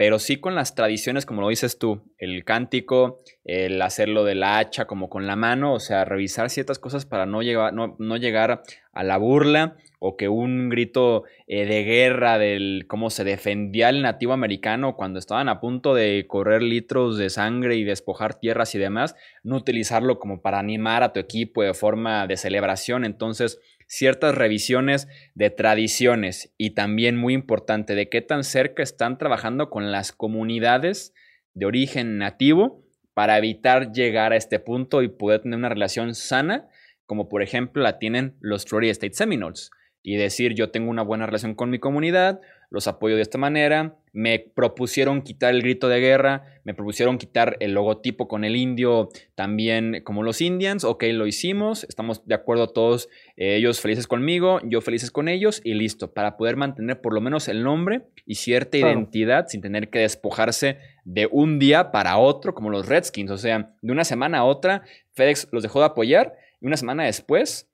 [0.00, 4.56] pero sí con las tradiciones, como lo dices tú, el cántico, el hacerlo de la
[4.56, 8.62] hacha como con la mano, o sea, revisar ciertas cosas para no llegar, no, llegar
[8.94, 14.00] a la burla o que un grito eh, de guerra del cómo se defendía el
[14.00, 18.78] nativo americano cuando estaban a punto de correr litros de sangre y despojar tierras y
[18.78, 23.04] demás, no utilizarlo como para animar a tu equipo de forma de celebración.
[23.04, 29.68] Entonces, ciertas revisiones de tradiciones y también muy importante de qué tan cerca están trabajando
[29.68, 31.12] con las comunidades
[31.54, 36.68] de origen nativo para evitar llegar a este punto y poder tener una relación sana,
[37.04, 39.72] como por ejemplo la tienen los Florida State Seminoles
[40.04, 43.96] y decir yo tengo una buena relación con mi comunidad, los apoyo de esta manera,
[44.12, 49.08] me propusieron quitar el grito de guerra, me propusieron quitar el logotipo con el indio
[49.34, 54.60] también como los Indians, ok, lo hicimos, estamos de acuerdo todos, eh, ellos felices conmigo,
[54.64, 58.36] yo felices con ellos y listo, para poder mantener por lo menos el nombre y
[58.36, 63.38] cierta identidad sin tener que despojarse de un día para otro como los Redskins, o
[63.38, 64.82] sea, de una semana a otra,
[65.14, 67.69] FedEx los dejó de apoyar y una semana después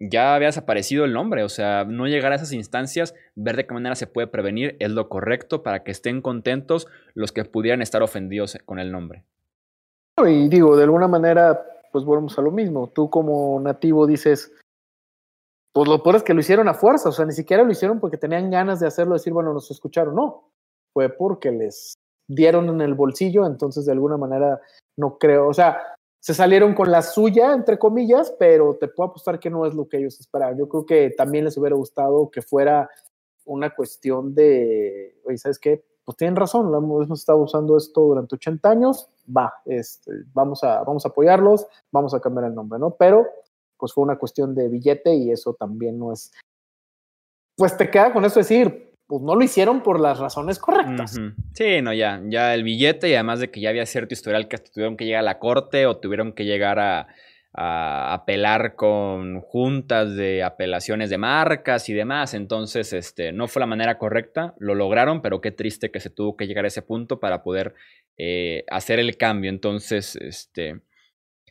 [0.00, 3.74] ya había desaparecido el nombre, o sea, no llegar a esas instancias, ver de qué
[3.74, 8.02] manera se puede prevenir es lo correcto para que estén contentos los que pudieran estar
[8.02, 9.24] ofendidos con el nombre.
[10.26, 12.88] Y digo, de alguna manera, pues volvemos a lo mismo.
[12.88, 14.52] Tú como nativo dices,
[15.72, 18.00] pues lo peor es que lo hicieron a fuerza, o sea, ni siquiera lo hicieron
[18.00, 20.50] porque tenían ganas de hacerlo, decir, bueno, nos escucharon, no,
[20.94, 21.94] fue porque les
[22.26, 24.60] dieron en el bolsillo, entonces de alguna manera
[24.96, 25.78] no creo, o sea,
[26.20, 29.88] se salieron con la suya, entre comillas, pero te puedo apostar que no es lo
[29.88, 30.58] que ellos esperaban.
[30.58, 32.90] Yo creo que también les hubiera gustado que fuera
[33.46, 35.82] una cuestión de, oye, ¿sabes qué?
[36.04, 41.06] Pues tienen razón, hemos estado usando esto durante 80 años, va, este, vamos, a, vamos
[41.06, 42.90] a apoyarlos, vamos a cambiar el nombre, ¿no?
[42.96, 43.26] Pero
[43.78, 46.32] pues fue una cuestión de billete y eso también no es...
[47.56, 51.18] Pues te queda con eso decir, pues no lo hicieron por las razones correctas.
[51.52, 54.54] Sí, no, ya, ya el billete y además de que ya había cierto historial que
[54.54, 57.08] hasta tuvieron que llegar a la corte o tuvieron que llegar a,
[57.52, 62.32] apelar con juntas de apelaciones de marcas y demás.
[62.34, 66.36] Entonces, este, no fue la manera correcta, lo lograron, pero qué triste que se tuvo
[66.36, 67.74] que llegar a ese punto para poder
[68.16, 69.50] eh, hacer el cambio.
[69.50, 70.82] Entonces, este,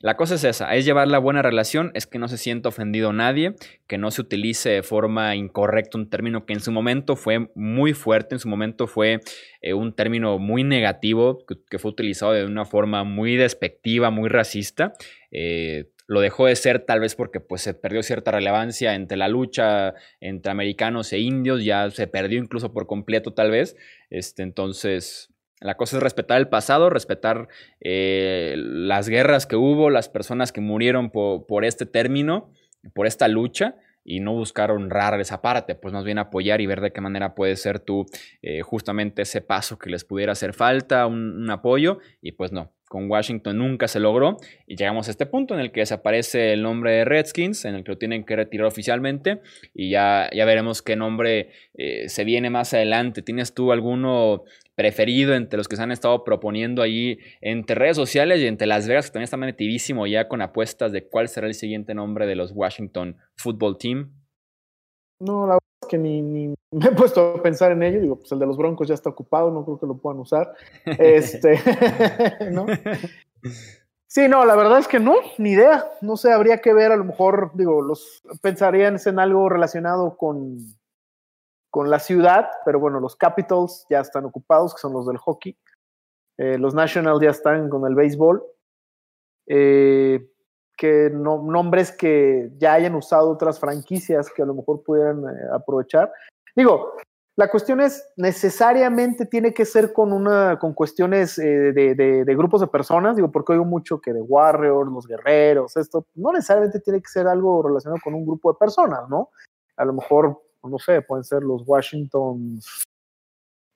[0.01, 3.11] la cosa es esa, es llevar la buena relación, es que no se sienta ofendido
[3.11, 7.49] nadie, que no se utilice de forma incorrecta un término que en su momento fue
[7.53, 9.19] muy fuerte, en su momento fue
[9.61, 14.93] eh, un término muy negativo, que, fue utilizado de una forma muy despectiva, muy racista.
[15.31, 19.27] Eh, lo dejó de ser tal vez porque pues, se perdió cierta relevancia entre la
[19.27, 23.75] lucha entre americanos e indios, ya se perdió incluso por completo tal vez.
[24.09, 25.29] Este, entonces,
[25.61, 27.47] la cosa es respetar el pasado, respetar
[27.81, 32.51] eh, las guerras que hubo, las personas que murieron por, este término,
[32.93, 36.81] por esta lucha, y no buscar honrar esa parte, pues más bien apoyar y ver
[36.81, 38.05] de qué manera puede ser tú
[38.41, 43.11] eh, justamente ese paso que les pudiera hacer falta, un, apoyo, y pues no, con
[43.11, 46.93] Washington nunca se logró y llegamos a este punto en el que desaparece el nombre
[46.93, 49.41] de Redskins, en el que lo tienen que retirar oficialmente
[49.75, 53.21] y ya, ya veremos qué nombre eh, se viene más adelante.
[53.21, 54.43] ¿Tienes tú alguno
[54.79, 58.87] preferido entre los que se han estado proponiendo ahí entre redes sociales y entre Las
[58.87, 62.35] Vegas, que también está metidísimo ya con apuestas de cuál será el siguiente nombre de
[62.35, 64.13] los Washington Football Team?
[65.19, 67.99] No, la verdad es que ni, ni, me he puesto a pensar en ello.
[67.99, 70.53] Digo, pues el de los Broncos ya está ocupado, no creo que lo puedan usar.
[70.97, 71.59] Este,
[72.49, 72.65] ¿no?
[74.07, 75.91] Sí, no, la verdad es que no, ni idea.
[75.99, 80.57] No sé, habría que ver, a lo mejor, digo, los pensarían en algo relacionado con,
[81.69, 85.57] con la ciudad, pero bueno, los Capitals ya están ocupados, que son los del hockey.
[86.37, 88.43] Eh, los Nationals ya están con el béisbol.
[89.47, 90.31] Eh,
[90.77, 95.47] que no, nombres que ya hayan usado otras franquicias que a lo mejor pudieran eh,
[95.51, 96.11] aprovechar.
[96.55, 96.93] Digo,
[97.35, 102.67] la cuestión es, necesariamente tiene que ser con una, con cuestiones de, de, grupos de
[102.67, 107.07] personas, digo, porque oigo mucho que de Warriors, los guerreros, esto, no necesariamente tiene que
[107.07, 109.29] ser algo relacionado con un grupo de personas, ¿no?
[109.77, 112.59] A lo mejor, no sé, pueden ser los Washington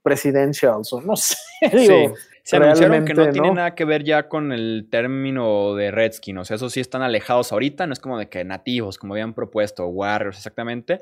[0.04, 1.38] Presidentials, o no sé,
[1.72, 6.38] digo, se anunciaron que no, tiene nada que ver ya con el término de Redskin.
[6.38, 7.88] O sea, eso sí están alejados ahorita.
[7.88, 11.02] No es como de que nativos, como habían propuesto, Warriors exactamente.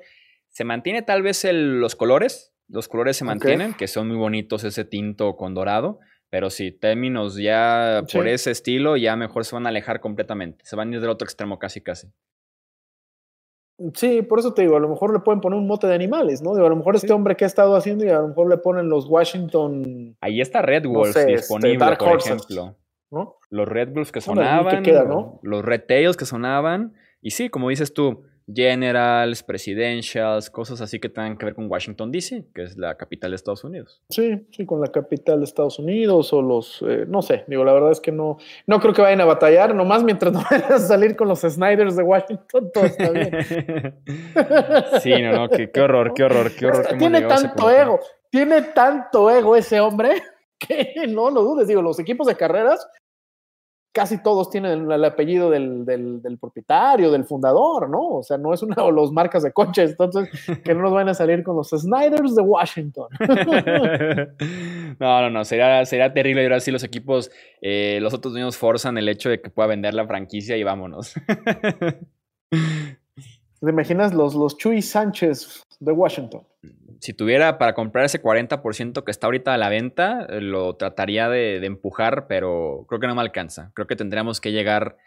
[0.49, 2.53] Se mantiene tal vez los colores.
[2.67, 5.99] Los colores se mantienen, que son muy bonitos, ese tinto con dorado.
[6.29, 10.63] Pero sí, términos ya por ese estilo, ya mejor se van a alejar completamente.
[10.63, 12.07] Se van a ir del otro extremo casi, casi.
[13.93, 16.41] Sí, por eso te digo, a lo mejor le pueden poner un mote de animales,
[16.41, 16.53] ¿no?
[16.53, 18.57] Digo, a lo mejor este hombre que ha estado haciendo y a lo mejor le
[18.57, 20.15] ponen los Washington.
[20.21, 22.75] Ahí está Red Wolves este, disponible, por ejemplo.
[23.11, 23.37] ¿no?
[23.49, 24.83] Los Red Bulls que sonaban,
[25.41, 26.93] los Red Tails que sonaban.
[27.21, 28.23] Y sí, como dices tú,
[28.53, 33.31] generals, presidentials, cosas así que tengan que ver con Washington DC, que es la capital
[33.31, 34.01] de Estados Unidos.
[34.09, 37.73] Sí, sí, con la capital de Estados Unidos o los, eh, no sé, digo, la
[37.73, 38.37] verdad es que no,
[38.67, 41.95] no creo que vayan a batallar, nomás mientras no vayan a salir con los Snyders
[41.95, 43.31] de Washington, todo está bien.
[45.01, 46.87] sí, no, no, qué, horror, qué horror, qué horror.
[46.97, 47.99] tiene tanto ego,
[48.29, 50.21] tiene tanto ego ese hombre
[50.59, 52.87] que no lo dudes, digo, los equipos de carreras
[53.91, 58.17] casi todos tienen el, apellido del, del, propietario, del fundador, ¿no?
[58.17, 60.29] O sea, no es una de las marcas de coches, entonces
[60.63, 63.09] que no nos van a salir con los Snyders de Washington.
[64.99, 66.41] no, no, no, sería, sería terrible.
[66.41, 67.31] Y ahora sí los equipos,
[67.61, 71.13] eh, los otros niños forzan el hecho de que pueda vender la franquicia y vámonos.
[72.49, 76.41] ¿Te imaginas los, los Chuy Sánchez de Washington?
[77.01, 81.29] Si tuviera para comprar ese 40% que está ahorita a la venta, eh, lo trataría
[81.29, 83.71] de, empujar, pero creo que no me alcanza.
[83.73, 84.97] Creo que tendríamos que llegar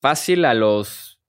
[0.00, 1.20] fácil a los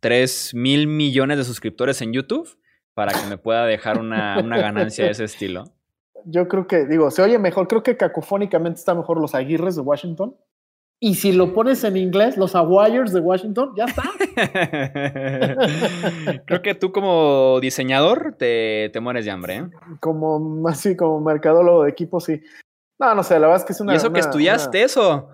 [0.00, 2.58] 3 mil millones de suscriptores en YouTube
[2.94, 5.64] para que me pueda dejar una, una ganancia de ese estilo.
[6.24, 9.82] Yo creo que, digo, se oye mejor, creo que cacofónicamente está mejor los Aguirres de
[9.82, 10.34] Washington
[11.00, 14.02] y si lo pones en inglés, los Aguayers de Washington, ya está.
[16.46, 19.56] Creo que tú como diseñador te, te mueres de hambre.
[19.56, 19.68] ¿eh?
[20.00, 22.42] Como así, como mercadólogo de equipo, sí.
[22.98, 23.92] No, no sé, la verdad es que es una.
[23.92, 25.28] ¿Y eso que estudiaste eso?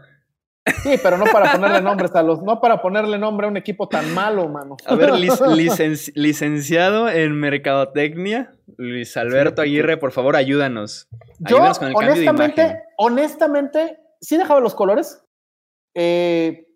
[0.83, 3.89] Sí, pero no para ponerle nombres a los, no para ponerle nombre a un equipo
[3.89, 4.77] tan malo, mano.
[4.87, 5.13] A ver,
[6.15, 11.09] licenciado en mercadotecnia, Luis Alberto Aguirre, por favor, ayúdanos.
[11.39, 15.24] Yo, con el honestamente, cambio de honestamente, sí dejaba los colores,
[15.95, 16.67] eh,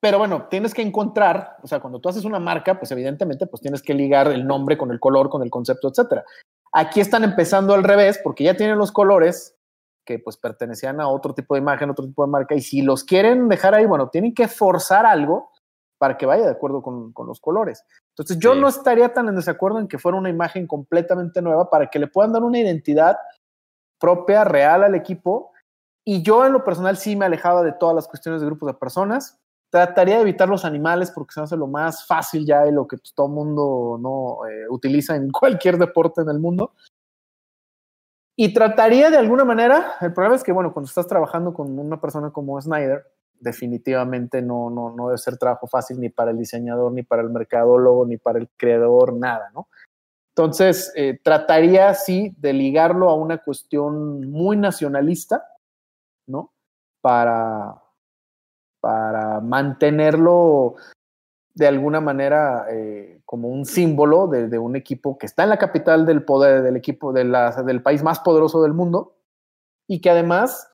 [0.00, 3.60] pero bueno, tienes que encontrar, o sea, cuando tú haces una marca, pues evidentemente, pues
[3.60, 6.24] tienes que ligar el nombre con el color, con el concepto, etcétera.
[6.72, 9.56] Aquí están empezando al revés, porque ya tienen los colores
[10.04, 13.02] que pues pertenecían a otro tipo de imagen, otro tipo de marca, y si los
[13.02, 15.50] quieren dejar ahí, bueno, tienen que forzar algo
[15.98, 17.82] para que vaya de acuerdo con, con los colores.
[18.10, 21.88] Entonces yo no estaría tan en desacuerdo en que fuera una imagen completamente nueva para
[21.88, 23.16] que le puedan dar una identidad
[23.98, 25.52] propia, real al equipo
[26.08, 28.74] y yo en lo personal sí me alejaba de todas las cuestiones de grupos de
[28.74, 29.40] personas.
[29.70, 32.96] Trataría de evitar los animales porque se hace lo más fácil ya y lo que
[33.12, 36.72] todo mundo no eh, utiliza en cualquier deporte en el mundo.
[38.36, 42.00] Y trataría de alguna manera, el problema es que, bueno, cuando estás trabajando con una
[42.00, 43.04] persona como Snyder,
[43.40, 47.30] definitivamente no, no, no debe ser trabajo fácil ni para el diseñador, ni para el
[47.30, 49.68] mercadólogo, ni para el creador, nada, ¿no?
[50.36, 55.42] Entonces, eh, trataría, sí, de ligarlo a una cuestión muy nacionalista,
[56.26, 56.52] ¿no?
[57.00, 57.82] Para,
[58.80, 60.76] para mantenerlo
[61.54, 66.04] de alguna manera eh, como un símbolo de, un equipo que está en la capital
[66.04, 67.24] del poder, del equipo de
[67.64, 69.16] del país más poderoso del mundo
[69.88, 70.70] y que además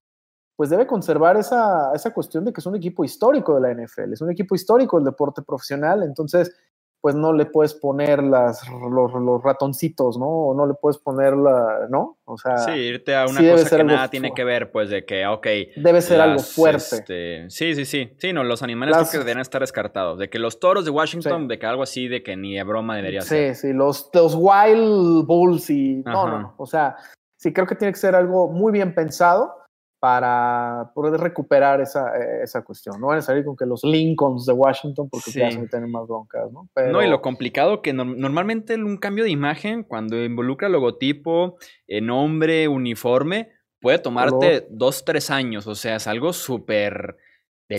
[0.57, 4.13] pues debe conservar esa, esa cuestión de que es un equipo histórico de la NFL,
[4.13, 6.55] es un equipo histórico del deporte profesional, entonces
[7.03, 10.29] pues no le puedes poner las, los, ratoncitos, ¿no?
[10.29, 12.17] O no le puedes poner la, ¿no?
[12.25, 12.59] O sea.
[12.59, 15.47] Sí, irte a una cosa que nada tiene que ver, pues de que, ok.
[15.77, 16.97] Debe ser algo fuerte.
[16.97, 18.13] Este, sí, sí, sí.
[18.19, 20.17] Sí, no, los animales que deberían estar descartados.
[20.17, 22.95] De que los toros de Washington, de que algo así, de que ni de broma
[22.95, 23.57] debería ser.
[23.57, 26.05] Sí, sí, los, los Wild Bulls y.
[26.07, 26.95] No, no, o sea,
[27.37, 29.62] sí, creo que tiene que ser algo muy bien pensado
[30.03, 33.01] para poder recuperar esa, eh, esa cuestión.
[33.01, 36.09] No van a salir con que los Lincolns de Washington, porque ya se tienen más
[36.09, 36.69] broncas, ¿no?
[36.91, 42.67] No, y lo complicado que normalmente un cambio de imagen, cuando involucra logotipo, eh, nombre,
[42.67, 45.69] uniforme, puede tomarte dos, tres años.
[45.69, 47.17] O sea, es algo súper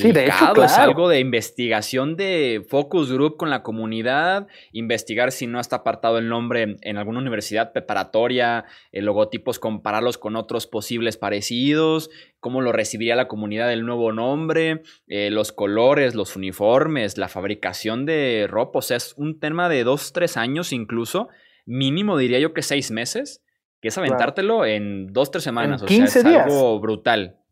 [0.01, 5.77] delicado, es algo de investigación de focus group con la comunidad, investigar si no está
[5.77, 12.61] apartado el nombre en alguna universidad preparatoria, eh, logotipos, compararlos con otros posibles parecidos, cómo
[12.61, 18.47] lo recibiría la comunidad el nuevo nombre, eh, los colores, los uniformes, la fabricación de
[18.49, 21.29] ropa, o sea, es un tema de dos, tres años incluso,
[21.65, 23.43] mínimo diría yo que seis meses,
[23.81, 27.42] que es aventártelo en dos, tres semanas, o sea, es algo brutal.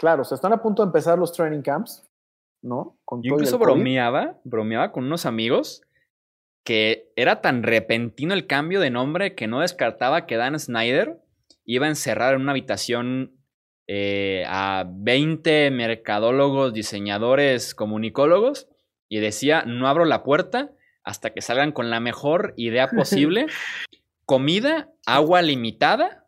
[0.00, 2.08] Claro, o sea, están a punto de empezar los training camps,
[2.62, 2.98] ¿no?
[3.04, 5.82] Con Yo incluso bromeaba, bromeaba con unos amigos
[6.64, 11.20] que era tan repentino el cambio de nombre que no descartaba que Dan Snyder
[11.66, 13.36] iba a encerrar en una habitación
[13.88, 18.68] eh, a 20 mercadólogos, diseñadores, comunicólogos
[19.06, 20.72] y decía, no abro la puerta
[21.04, 23.48] hasta que salgan con la mejor idea posible.
[24.24, 26.19] Comida, agua limitada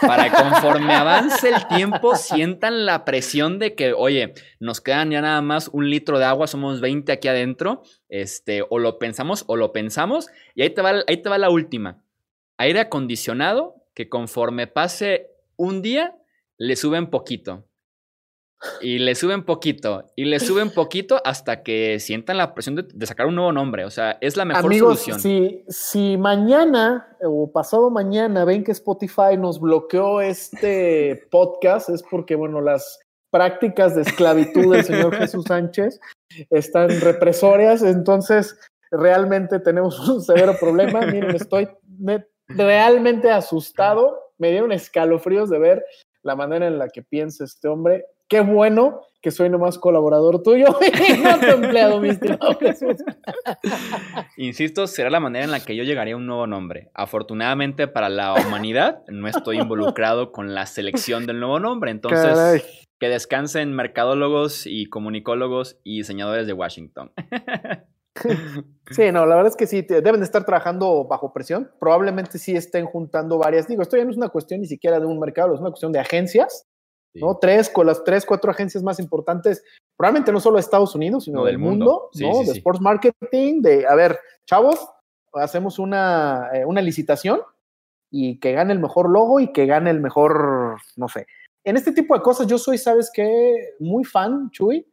[0.00, 5.40] para conforme avance el tiempo sientan la presión de que, oye, nos quedan ya nada
[5.42, 9.72] más un litro de agua, somos 20 aquí adentro, este, o lo pensamos o lo
[9.72, 12.02] pensamos, y ahí te va, ahí te va la última.
[12.58, 16.16] Aire acondicionado, que conforme pase un día,
[16.56, 17.64] le suben poquito.
[18.82, 23.26] Y le suben poquito, y le suben poquito hasta que sientan la presión de, sacar
[23.26, 23.86] un nuevo nombre.
[23.86, 25.20] O sea, es la mejor Amigos, solución.
[25.20, 32.34] Si, si mañana o pasado mañana ven que Spotify nos bloqueó este podcast, es porque,
[32.34, 33.00] bueno, las
[33.30, 36.00] prácticas de esclavitud del señor Jesús Sánchez
[36.50, 38.58] están represorias, entonces
[38.90, 41.00] realmente tenemos un severo problema.
[41.06, 41.68] Miren, estoy
[42.48, 45.84] realmente asustado, me dieron escalofríos de ver
[46.22, 50.64] la manera en la que piensa este hombre qué bueno que soy nomás colaborador tuyo
[51.08, 52.96] y no tu empleado, mi estimado Jesús.
[54.38, 56.90] Insisto, será la manera en la que yo llegaría a un nuevo nombre.
[56.94, 61.90] Afortunadamente para la humanidad, no estoy involucrado con la selección del nuevo nombre.
[61.90, 67.12] Entonces, que descansen mercadólogos y comunicólogos y diseñadores de Washington.
[68.90, 71.70] Sí, no, la verdad es que sí, deben de estar trabajando bajo presión.
[71.78, 73.68] Probablemente sí estén juntando varias.
[73.68, 75.92] Digo, esto ya no es una cuestión ni siquiera de un mercado, es una cuestión
[75.92, 76.66] de agencias
[77.14, 77.38] ¿no?
[77.38, 79.62] Tres, con las tres, cuatro agencias más importantes,
[79.96, 82.42] probablemente no solo de Estados Unidos, sino del mundo, ¿no?
[82.44, 84.78] de sports marketing, de, a ver, chavos,
[85.34, 87.40] hacemos una, eh, una licitación
[88.10, 91.26] y que gane el mejor logo y que gane el mejor, no sé.
[91.64, 93.74] En este tipo de cosas yo soy, ¿sabes qué?
[93.78, 94.86] Muy fan, Chuy,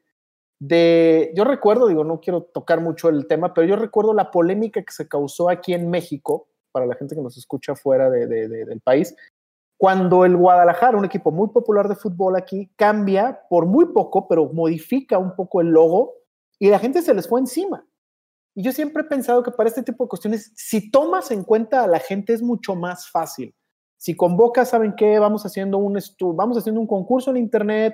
[0.60, 4.82] de, yo recuerdo, digo, no quiero tocar mucho el tema, pero yo recuerdo la polémica
[4.82, 8.82] que se causó aquí en México, para la gente que nos escucha fuera de, del
[8.82, 9.16] país,
[9.78, 14.52] cuando el Guadalajara, un equipo muy popular de fútbol aquí, cambia por muy poco, pero
[14.52, 16.16] modifica un poco el logo
[16.60, 17.86] y la gente se les fue encima.
[18.56, 21.84] Y yo siempre he pensado que para este tipo de cuestiones, si tomas en cuenta
[21.84, 23.54] a la gente es mucho más fácil.
[23.98, 25.20] Si convocas, ¿saben qué?
[25.20, 26.00] Vamos haciendo un,
[26.36, 27.94] vamos haciendo un concurso en internet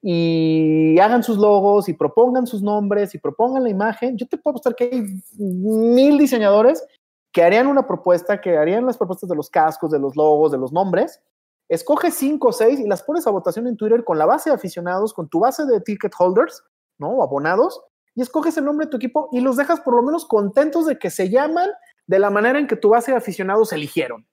[0.00, 4.16] y hagan sus logos y propongan sus nombres y propongan la imagen.
[4.16, 5.02] Yo te puedo apostar que hay
[5.36, 6.86] mil diseñadores
[7.34, 10.58] que harían una propuesta, que harían las propuestas de los cascos, de los logos, de
[10.58, 11.20] los nombres,
[11.68, 14.54] escoge cinco o seis y las pones a votación en Twitter con la base de
[14.54, 16.62] aficionados, con tu base de ticket holders,
[16.96, 17.24] ¿no?
[17.24, 17.82] Abonados,
[18.14, 20.96] y escoges el nombre de tu equipo y los dejas por lo menos contentos de
[20.96, 21.70] que se llaman
[22.06, 24.28] de la manera en que tu base de aficionados eligieron,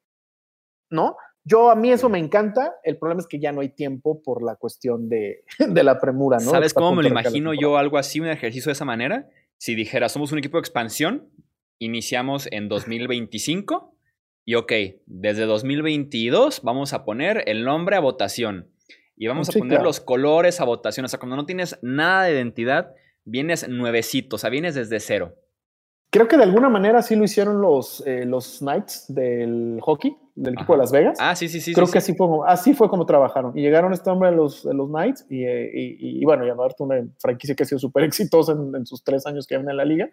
[0.92, 1.18] ¿no?
[1.44, 4.44] Yo a mí eso me encanta, el problema es que ya no hay tiempo por
[4.44, 6.52] la cuestión de, de la premura, ¿no?
[6.52, 9.28] ¿Sabes cómo me lo imagino yo algo así, un ejercicio de esa manera?
[9.58, 11.32] Si dijera, somos un equipo de expansión,
[11.82, 13.96] iniciamos en 2025
[14.46, 14.72] y ok,
[15.06, 18.70] desde 2022 vamos a poner el nombre a votación
[19.18, 21.06] y vamos a poner los colores a votación.
[21.06, 22.94] O sea, cuando no tienes nada de identidad,
[23.26, 25.36] vienes nuevecito, o sea, vienes desde cero.
[26.12, 30.56] Creo que de alguna manera sí lo hicieron los, eh, los Knights del hockey, del
[30.56, 31.18] equipo de Las Vegas.
[31.22, 31.74] Ah, sí, sí, sí.
[31.74, 33.58] Creo que Así, fue como, así fue como trabajaron.
[33.58, 37.08] Y llegaron este hombre de los, los Knights y, eh, y, y, bueno, ya una
[37.18, 39.86] franquicia que ha sido súper exitosa en, en, sus tres años que viene en la
[39.86, 40.10] liga.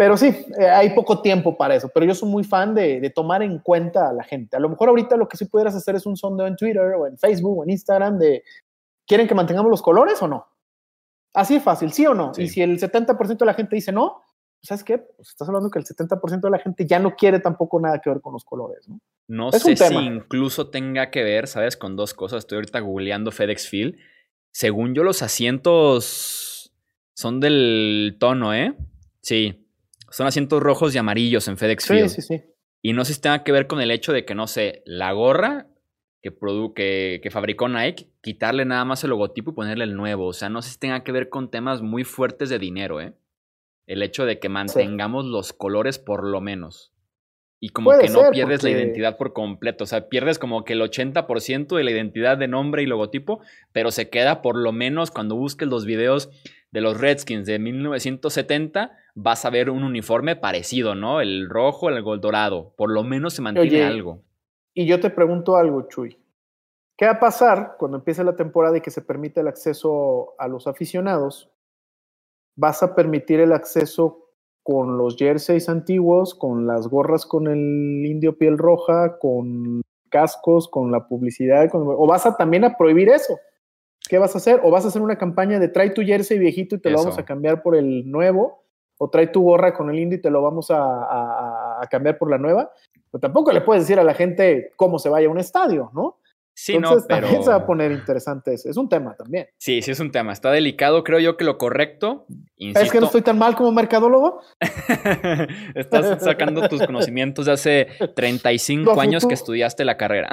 [0.00, 1.90] Pero sí, eh, hay poco tiempo para eso.
[1.92, 4.56] Pero yo soy muy fan de, tomar en cuenta a la gente.
[4.56, 7.06] A lo mejor ahorita lo que sí pudieras hacer es un sondeo en Twitter o
[7.06, 8.42] en Facebook o en Instagram de
[9.06, 10.46] ¿quieren que mantengamos los colores o no?
[11.34, 12.32] Así es fácil, ¿sí o no?
[12.38, 14.22] Y si el 70% de la gente dice no,
[14.62, 14.96] ¿sabes qué?
[14.96, 18.08] Pues estás hablando que el 70% de la gente ya no quiere tampoco nada que
[18.08, 19.00] ver con los colores, ¿no?
[19.28, 21.76] No sé si incluso tenga que ver, ¿sabes?
[21.76, 22.38] Con dos cosas.
[22.38, 23.98] Estoy ahorita googleando FedEx Field.
[24.50, 26.72] Según yo, los asientos
[27.12, 28.74] son del tono, ¿eh?
[29.20, 29.66] Sí.
[30.10, 32.08] Son asientos rojos y amarillos en FedEx Field.
[32.08, 32.44] Sí, sí, sí.
[32.82, 35.12] Y no sé si tenga que ver con el hecho de que, no sé, la
[35.12, 35.68] gorra
[36.22, 36.34] que,
[36.74, 40.26] que, que, fabricó Nike, quitarle nada más el logotipo y ponerle el nuevo.
[40.26, 43.14] O sea, no sé si tenga que ver con temas muy fuertes de dinero, ¿eh?
[43.86, 46.92] El hecho de que mantengamos los colores por lo menos.
[47.62, 49.84] Y como que no pierdes la identidad por completo.
[49.84, 53.40] O sea, pierdes como que el 80% de la identidad de nombre y logotipo,
[53.72, 56.30] pero se queda por lo menos cuando busques los videos
[56.72, 61.20] de los Redskins de 1970, vas a ver un uniforme parecido, ¿no?
[61.20, 62.74] El rojo, el gol dorado.
[62.76, 64.22] Por lo menos se mantiene algo.
[64.74, 66.16] Y yo te pregunto algo, Chuy.
[66.96, 70.48] ¿Qué va a pasar cuando empiece la temporada y que se permite el acceso a
[70.48, 71.50] los aficionados?
[72.56, 74.30] Vas a permitir el acceso
[74.62, 80.92] con los jerseys antiguos, con las gorras con el indio piel roja, con cascos, con
[80.92, 83.38] la publicidad, o vas a también a prohibir eso.
[84.08, 84.60] ¿Qué vas a hacer?
[84.62, 87.18] O vas a hacer una campaña de trae tu jersey viejito y te lo vamos
[87.18, 88.64] a cambiar por el nuevo,
[88.98, 92.30] o trae tu gorra con el indio y te lo vamos a, a cambiar por
[92.30, 92.72] la nueva.
[93.10, 96.20] Pero tampoco le puedes decir a la gente cómo se vaya a un estadio, ¿no?
[96.54, 97.22] Sí, Entonces, no, pero...
[97.22, 98.68] también se va a poner interesante eso.
[98.68, 99.48] Es un tema también.
[99.56, 100.32] Sí, sí es un tema.
[100.32, 101.04] Está delicado.
[101.04, 102.26] Creo yo que lo correcto.
[102.58, 104.42] ¿Es que no estoy tan mal como mercadólogo?
[105.74, 110.28] Estás sacando tus conocimientos de hace 35 años que estudiaste la carrera.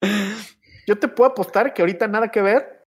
[0.86, 2.84] yo te puedo apostar que ahorita nada que ver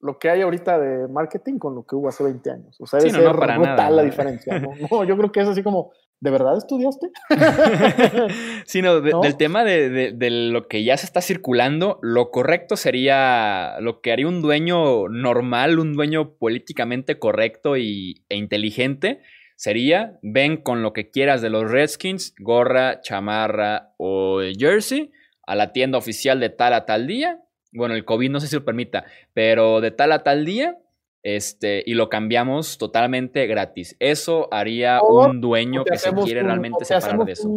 [0.00, 2.76] lo que hay ahorita de marketing con lo que hubo hace 20 años.
[2.80, 3.90] O sea, es no, para nada.
[3.90, 4.58] la diferencia.
[4.58, 5.04] ¿no?
[5.04, 7.06] yo creo que es así como, ¿De verdad estudiaste?
[8.66, 14.02] sí, no, del tema de, lo que ya se está circulando, lo correcto sería lo
[14.02, 19.22] que haría un dueño normal, un dueño políticamente correcto y, e inteligente,
[19.56, 25.12] sería ven con lo que quieras de los Redskins, gorra, chamarra o jersey,
[25.50, 27.40] a la tienda oficial de tal a tal día.
[27.72, 30.78] Bueno, el COVID no sé si lo permita, pero de tal a tal día
[31.24, 33.96] este, y lo cambiamos totalmente gratis.
[33.98, 37.50] Eso haría un dueño que se quiere realmente separar de eso.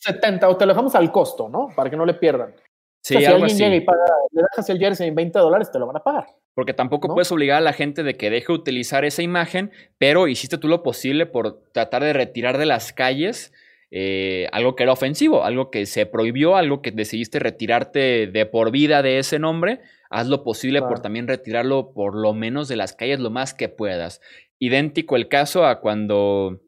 [0.00, 1.68] 70 o te lo dejamos al costo, ¿no?
[1.76, 2.56] Para que no le pierdan.
[3.04, 5.86] Sí, si alguien llega y paga, le dejas el jersey en 20 dólares, te lo
[5.86, 6.26] van a pagar.
[6.54, 10.58] Porque tampoco puedes obligar a la gente de que deje utilizar esa imagen, pero hiciste
[10.58, 13.52] tú lo posible por tratar de retirar de las calles
[13.90, 18.70] eh, algo que era ofensivo, algo que se prohibió, algo que decidiste retirarte de por
[18.70, 19.80] vida de ese nombre,
[20.10, 23.68] haz lo posible por también retirarlo por lo menos de las calles lo más que
[23.68, 24.20] puedas.
[24.58, 26.60] Idéntico el caso a cuando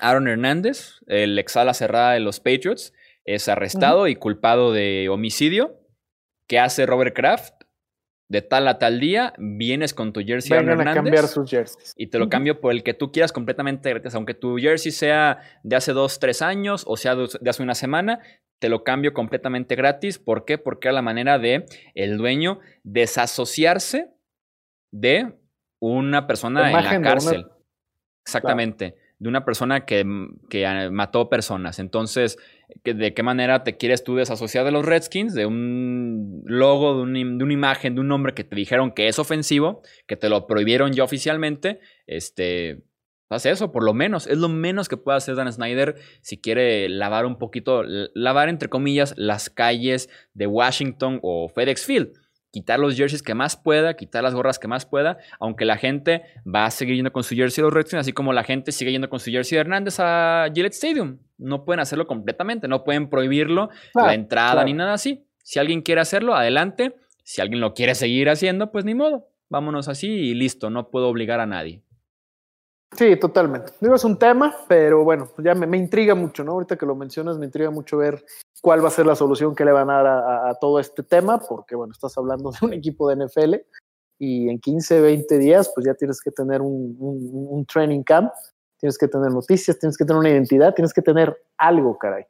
[0.00, 2.92] Aaron Hernández, el ex ala cerrada de los Patriots,
[3.24, 5.80] es arrestado y culpado de homicidio.
[6.46, 7.65] ¿Qué hace Robert Kraft?
[8.28, 11.94] De tal a tal día, vienes con tu jersey Vengan a cambiar sus jerseys.
[11.96, 14.14] Y te lo cambio por el que tú quieras completamente gratis.
[14.14, 18.20] Aunque tu jersey sea de hace dos, tres años o sea de hace una semana,
[18.58, 20.18] te lo cambio completamente gratis.
[20.18, 20.58] ¿Por qué?
[20.58, 24.10] Porque era la manera de el dueño desasociarse
[24.90, 25.34] de
[25.78, 27.46] una persona en la cárcel.
[28.24, 28.96] Exactamente.
[29.18, 30.04] De una persona que,
[30.50, 31.78] que mató personas.
[31.78, 32.38] Entonces,
[32.84, 37.52] de qué manera te quieres tú desasociar de los Redskins, de un logo, de, una
[37.52, 41.04] imagen, de un nombre que te dijeron que es ofensivo, que te lo prohibieron ya
[41.04, 42.82] oficialmente, este,
[43.30, 44.26] haz eso, por lo menos.
[44.26, 48.68] Es lo menos que puede hacer Dan Snyder si quiere lavar un poquito, lavar entre
[48.68, 52.25] comillas, las calles de Washington o FedEx Field
[52.56, 56.22] quitar los jerseys que más pueda, quitar las gorras que más pueda, aunque la gente
[56.46, 58.92] va a seguir yendo con su jersey de los Redskins, así como la gente sigue
[58.92, 61.18] yendo con su jersey de Hernández a Gillette Stadium.
[61.36, 65.26] No pueden hacerlo completamente, no pueden prohibirlo, la entrada ni nada así.
[65.42, 66.96] Si alguien quiere hacerlo, adelante.
[67.24, 69.28] Si alguien lo quiere seguir haciendo, pues ni modo.
[69.50, 71.82] Vámonos así y listo, no puedo obligar a nadie.
[72.92, 73.72] Sí, totalmente.
[73.80, 76.52] Digo, es un tema, pero bueno, ya me, intriga mucho, ¿no?
[76.52, 78.24] Ahorita que lo mencionas, me intriga mucho ver
[78.62, 81.38] cuál va a ser la solución que le van a dar a, todo este tema,
[81.38, 83.54] porque bueno, estás hablando de un equipo de NFL
[84.18, 88.32] y en 15, 20 días, pues ya tienes que tener un, un, training camp,
[88.78, 92.24] tienes que tener noticias, tienes que tener una identidad, tienes que tener algo, caray.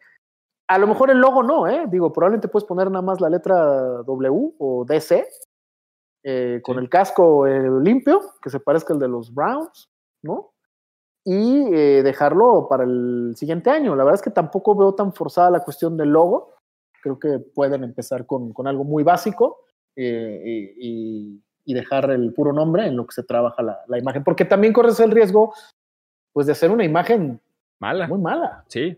[0.69, 1.85] A lo mejor el logo no, ¿eh?
[1.89, 3.55] Digo, probablemente puedes poner nada más la letra
[4.03, 5.29] W o DC,
[6.25, 9.89] eh, con el casco eh, limpio, que se parezca al de los Browns,
[10.27, 10.53] ¿no?
[11.25, 13.97] Y eh, dejarlo para el siguiente año.
[13.97, 16.55] La verdad es que tampoco veo tan forzada la cuestión del logo.
[17.03, 19.65] Creo que pueden empezar con, con algo muy básico
[19.97, 24.23] eh, y, y, dejar el puro nombre en lo que se trabaja la, la, imagen.
[24.23, 25.53] Porque también corres el riesgo
[26.33, 27.41] pues, de hacer una imagen
[27.81, 28.07] mala.
[28.07, 28.65] Muy mala.
[28.69, 28.97] Sí.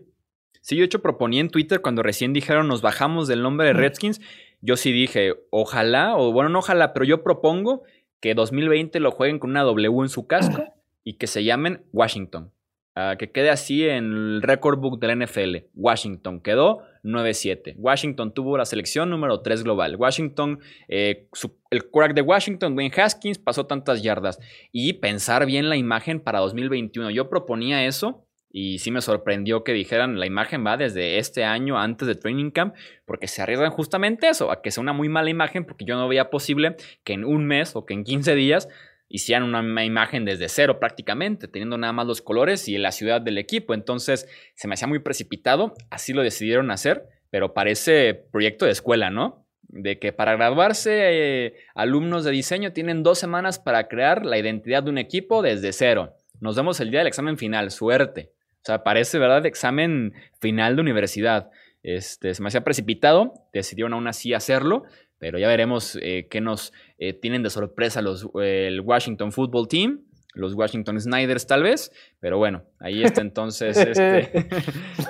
[0.61, 4.21] Sí, yo hecho proponía en Twitter cuando recién dijeron nos bajamos del nombre de Redskins.
[4.61, 7.83] Yo sí dije, ojalá, o bueno, no ojalá, pero yo propongo
[8.19, 10.63] que 2020 lo jueguen con una W en su casco
[11.03, 12.51] y que se llamen Washington.
[12.95, 15.69] Ah, que quede así en el record book del NFL.
[15.73, 17.75] Washington quedó 9-7.
[17.77, 19.95] Washington tuvo la selección número 3 global.
[19.95, 21.29] Washington, eh,
[21.69, 24.39] el crack de Washington, Wayne Haskins, pasó tantas yardas.
[24.73, 27.11] Y pensar bien la imagen para 2021.
[27.11, 31.79] Yo proponía eso y sí me sorprendió que dijeran la imagen va desde este año
[31.79, 32.75] antes de Training Camp,
[33.05, 36.07] porque se arriesgan justamente eso, a que sea una muy mala imagen, porque yo no
[36.07, 38.67] veía posible que en un mes o que en 15 días
[39.09, 43.37] hicieran una imagen desde cero prácticamente, teniendo nada más los colores y la ciudad del
[43.37, 43.73] equipo.
[43.73, 49.09] Entonces se me hacía muy precipitado, así lo decidieron hacer, pero parece proyecto de escuela,
[49.09, 49.45] ¿no?
[49.67, 54.83] De que para graduarse eh, alumnos de diseño tienen dos semanas para crear la identidad
[54.83, 56.15] de un equipo desde cero.
[56.39, 58.31] Nos vemos el día del examen final, suerte.
[58.61, 61.49] O sea, parece, ¿verdad?, examen final de universidad.
[61.83, 64.83] Este, se me hacía precipitado, decidieron aún así hacerlo,
[65.17, 70.01] pero ya veremos eh, qué nos eh, tienen de sorpresa los, el Washington Football Team,
[70.33, 74.49] los Washington Snyders tal vez, pero bueno, ahí está entonces este,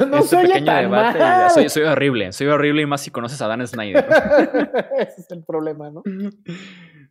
[0.07, 1.69] no este pequeño debate.
[1.69, 4.05] Soy, horrible, soy horrible y más si conoces a Dan Snyder.
[4.99, 6.03] Ese es el problema, ¿no?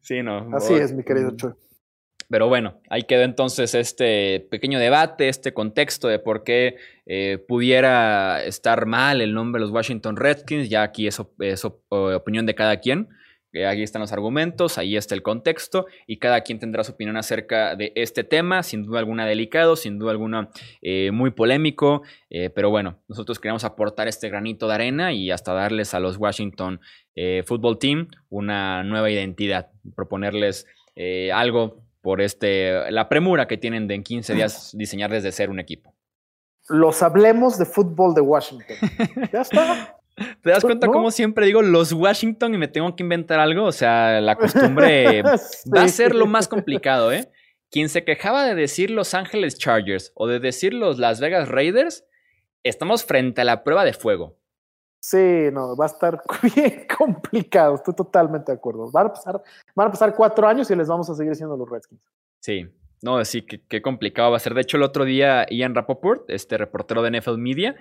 [0.01, 0.49] Sí, no.
[0.55, 1.53] Así es, mi querido Chuy.
[2.31, 6.77] Pero bueno, ahí quedó entonces este pequeño debate, este contexto de por qué
[7.07, 10.69] eh, pudiera estar mal el nombre de los Washington Redskins.
[10.69, 13.09] Ya aquí es, es opinión de cada quien.
[13.53, 17.17] Eh, ahí están los argumentos, ahí está el contexto y cada quien tendrá su opinión
[17.17, 20.51] acerca de este tema, sin duda alguna delicado, sin duda alguna
[20.83, 22.03] eh, muy polémico,
[22.55, 26.81] pero bueno, nosotros queremos aportar este granito de arena y hasta darles a los Washington
[27.47, 30.67] Football Team una nueva identidad, proponerles
[31.33, 35.61] algo por este, la premura que tienen de en 15 días diseñar desde ser un
[35.61, 35.95] equipo.
[36.69, 38.77] Los hablemos de fútbol de Washington.
[39.33, 39.98] Ya está.
[40.43, 43.65] ¿Te das cuenta cómo siempre digo los Washington y me tengo que inventar algo?
[43.65, 47.31] O sea, la costumbre va a ser lo más complicado, ¿eh?
[47.71, 52.07] Quien se quejaba de decir Los Ángeles Chargers o de decir los Las Vegas Raiders,
[52.63, 54.39] estamos frente a la prueba de fuego.
[55.01, 56.21] Sí, no, va a estar
[56.55, 58.91] bien complicado, estoy totalmente de acuerdo.
[58.91, 59.43] Van a pasar,
[59.75, 62.01] van a pasar cuatro años y les vamos a seguir siendo los Redskins.
[62.41, 62.67] Sí,
[63.03, 64.55] no, sí, qué, complicado va a ser.
[64.55, 67.77] De hecho, el otro día Ian Rappaport, este reportero de NFL Media,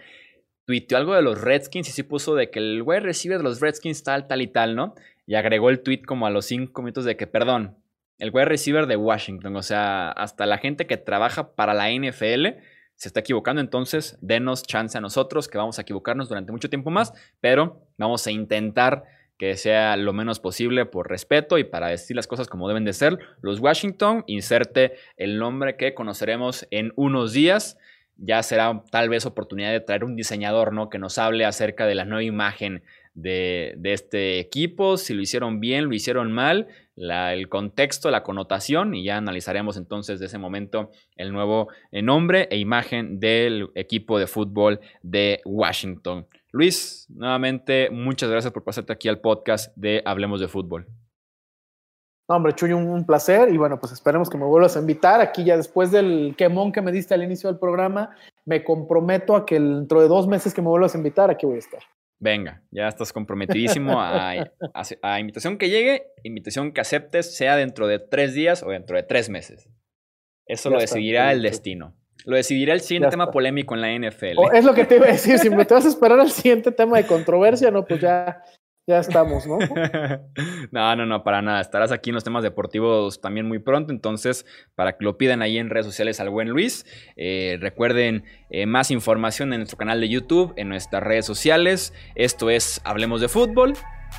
[0.68, 3.62] tuiteó algo de los Redskins y sí puso de que el güey recibe de los
[3.62, 4.96] Redskins tal, tal y tal, ¿no?
[5.26, 7.78] Y agregó el tweet como a los cinco minutos de que, perdón,
[8.20, 12.60] el wide receiver de Washington, o sea, hasta la gente que trabaja para la NFL
[12.96, 16.90] se está equivocando, entonces denos chance a nosotros, que vamos a equivocarnos durante mucho tiempo
[16.90, 19.06] más, pero vamos a intentar
[19.38, 22.92] que sea lo menos posible por respeto y para decir las cosas como deben de
[22.92, 23.20] ser.
[23.42, 27.78] Los Washington, inserte el nombre que conoceremos en unos días.
[28.18, 30.90] Ya será tal vez oportunidad de traer un diseñador, ¿no?
[30.90, 32.84] Que nos hable acerca de la nueva imagen
[33.18, 39.04] de, este equipo, si lo hicieron bien, lo hicieron mal, el contexto, la connotación y
[39.04, 44.28] ya analizaremos entonces de ese momento el nuevo eh, nombre e imagen del equipo de
[44.28, 46.28] fútbol de Washington.
[46.52, 50.88] Luis, nuevamente muchas gracias por pasarte aquí al podcast de Hablemos de Fútbol.
[52.30, 55.22] No, hombre, Chuy, un, placer y bueno, pues esperemos que me vuelvas a invitar.
[55.22, 58.16] Aquí ya después del quemón que me diste al inicio del programa,
[58.46, 61.56] me comprometo a que dentro de dos meses que me vuelvas a invitar, aquí voy
[61.56, 61.82] a estar.
[62.20, 68.34] Venga, ya estás comprometidísimo a, invitación que llegue, invitación que aceptes, sea dentro de tres
[68.34, 69.70] días o dentro de tres meses.
[70.48, 71.96] Eso lo decidirá el destino.
[72.26, 74.54] Lo decidirá el siguiente tema polémico en la NFL.
[74.54, 76.72] es lo que te iba a decir, si me te vas a esperar al siguiente
[76.72, 78.42] tema de controversia, no, pues ya,
[78.88, 79.58] ya estamos, ¿no?
[80.72, 81.60] no, no, no, para nada.
[81.60, 83.92] Estarás aquí en los temas deportivos también muy pronto.
[83.92, 86.86] Entonces, para que lo pidan ahí en redes sociales al buen Luis.
[87.18, 91.94] Eh, recuerden eh, más información en nuestro canal de YouTube, en nuestras redes sociales.
[92.16, 93.74] Esto es Hablemos de Fútbol.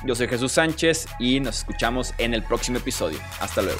[0.05, 3.17] Yo soy Jesús Sánchez y nos escuchamos en el próximo episodio.
[3.41, 3.79] Hasta luego.